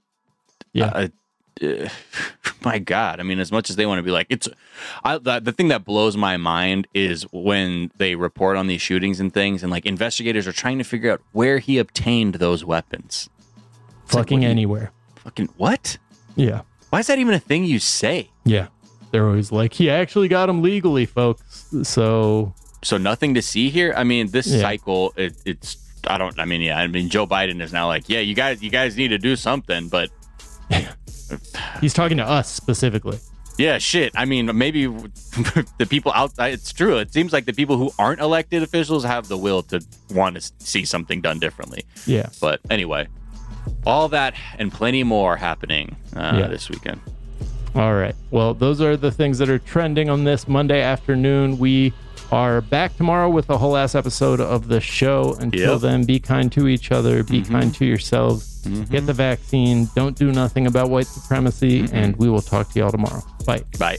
Yeah. 0.72 0.86
uh, 0.86 1.08
uh, 1.62 1.88
my 2.64 2.78
God. 2.78 3.20
I 3.20 3.22
mean, 3.22 3.38
as 3.38 3.50
much 3.52 3.70
as 3.70 3.76
they 3.76 3.86
want 3.86 3.98
to 4.00 4.02
be 4.02 4.10
like, 4.10 4.26
it's 4.28 4.48
I, 5.04 5.18
the, 5.18 5.40
the 5.40 5.52
thing 5.52 5.68
that 5.68 5.84
blows 5.84 6.16
my 6.16 6.36
mind 6.36 6.86
is 6.94 7.22
when 7.32 7.90
they 7.96 8.16
report 8.16 8.56
on 8.56 8.66
these 8.66 8.82
shootings 8.82 9.20
and 9.20 9.32
things, 9.32 9.62
and 9.62 9.70
like 9.70 9.86
investigators 9.86 10.46
are 10.46 10.52
trying 10.52 10.78
to 10.78 10.84
figure 10.84 11.12
out 11.12 11.20
where 11.32 11.58
he 11.58 11.78
obtained 11.78 12.34
those 12.36 12.64
weapons. 12.64 13.28
It's 14.04 14.12
Fucking 14.14 14.38
what 14.38 14.40
do 14.40 14.46
you- 14.46 14.50
anywhere. 14.50 14.92
Fucking 15.16 15.48
what? 15.56 15.96
Yeah. 16.36 16.62
Why 16.94 17.00
is 17.00 17.08
that 17.08 17.18
even 17.18 17.34
a 17.34 17.40
thing 17.40 17.64
you 17.64 17.80
say? 17.80 18.30
Yeah. 18.44 18.68
They're 19.10 19.26
always 19.26 19.50
like, 19.50 19.72
he 19.72 19.90
actually 19.90 20.28
got 20.28 20.48
him 20.48 20.62
legally, 20.62 21.06
folks. 21.06 21.66
So 21.82 22.54
So 22.82 22.98
nothing 22.98 23.34
to 23.34 23.42
see 23.42 23.68
here. 23.68 23.92
I 23.96 24.04
mean, 24.04 24.30
this 24.30 24.46
Yeah. 24.46 24.60
cycle, 24.60 25.12
it, 25.16 25.34
it's. 25.44 25.76
I 26.06 26.18
don't. 26.18 26.38
I 26.38 26.44
mean, 26.44 26.60
yeah. 26.60 26.78
I 26.78 26.86
mean, 26.86 27.08
Joe 27.08 27.26
Biden 27.26 27.60
is 27.60 27.72
now 27.72 27.88
like, 27.88 28.08
yeah, 28.08 28.20
you 28.20 28.36
guys, 28.36 28.62
you 28.62 28.70
guys 28.70 28.96
need 28.96 29.08
to 29.08 29.18
do 29.18 29.34
something, 29.34 29.88
but 29.88 30.08
he's 31.80 31.92
talking 31.94 32.18
to 32.18 32.24
us 32.24 32.48
specifically. 32.48 33.18
Yeah, 33.58 33.78
shit. 33.78 34.12
I 34.14 34.24
mean, 34.24 34.56
maybe 34.56 34.86
the 35.78 35.86
people 35.90 36.12
outside, 36.14 36.52
it's 36.52 36.72
true. 36.72 36.98
It 36.98 37.12
seems 37.12 37.32
like 37.32 37.44
the 37.44 37.52
people 37.52 37.76
who 37.76 37.90
aren't 37.98 38.20
elected 38.20 38.62
officials 38.62 39.02
have 39.02 39.26
the 39.26 39.36
will 39.36 39.64
to 39.64 39.80
want 40.12 40.36
to 40.40 40.52
see 40.60 40.84
something 40.84 41.20
done 41.20 41.40
differently. 41.40 41.86
Yeah. 42.06 42.28
But 42.40 42.60
anyway, 42.70 43.08
all 43.86 44.08
that 44.08 44.34
and 44.58 44.72
plenty 44.72 45.02
more 45.04 45.36
happening 45.36 45.96
uh, 46.16 46.36
Yeah. 46.38 46.46
this 46.48 46.68
weekend. 46.70 47.00
All 47.74 47.94
right. 47.94 48.14
Well, 48.30 48.54
those 48.54 48.80
are 48.80 48.96
the 48.96 49.10
things 49.10 49.38
that 49.38 49.48
are 49.48 49.58
trending 49.58 50.08
on 50.08 50.24
this 50.24 50.46
Monday 50.46 50.80
afternoon. 50.80 51.58
We 51.58 51.92
are 52.30 52.60
back 52.60 52.96
tomorrow 52.96 53.28
with 53.28 53.50
a 53.50 53.58
whole 53.58 53.76
ass 53.76 53.94
episode 53.94 54.40
of 54.40 54.68
the 54.68 54.80
show. 54.80 55.36
Until 55.40 55.72
Yep. 55.72 55.80
then, 55.80 56.04
be 56.04 56.18
kind 56.20 56.50
to 56.52 56.68
each 56.68 56.90
other, 56.92 57.22
be 57.22 57.42
Mhm. 57.42 57.48
kind 57.50 57.74
to 57.74 57.84
yourselves, 57.84 58.62
Mhm. 58.66 58.90
get 58.90 59.06
the 59.06 59.12
vaccine, 59.12 59.88
don't 59.94 60.16
do 60.16 60.32
nothing 60.32 60.66
about 60.66 60.88
white 60.88 61.06
supremacy, 61.06 61.86
and 61.92 62.16
we 62.16 62.28
will 62.28 62.40
talk 62.42 62.70
to 62.72 62.78
y'all 62.78 62.90
tomorrow. 62.92 63.22
Bye. 63.44 63.62
Bye. 63.78 63.98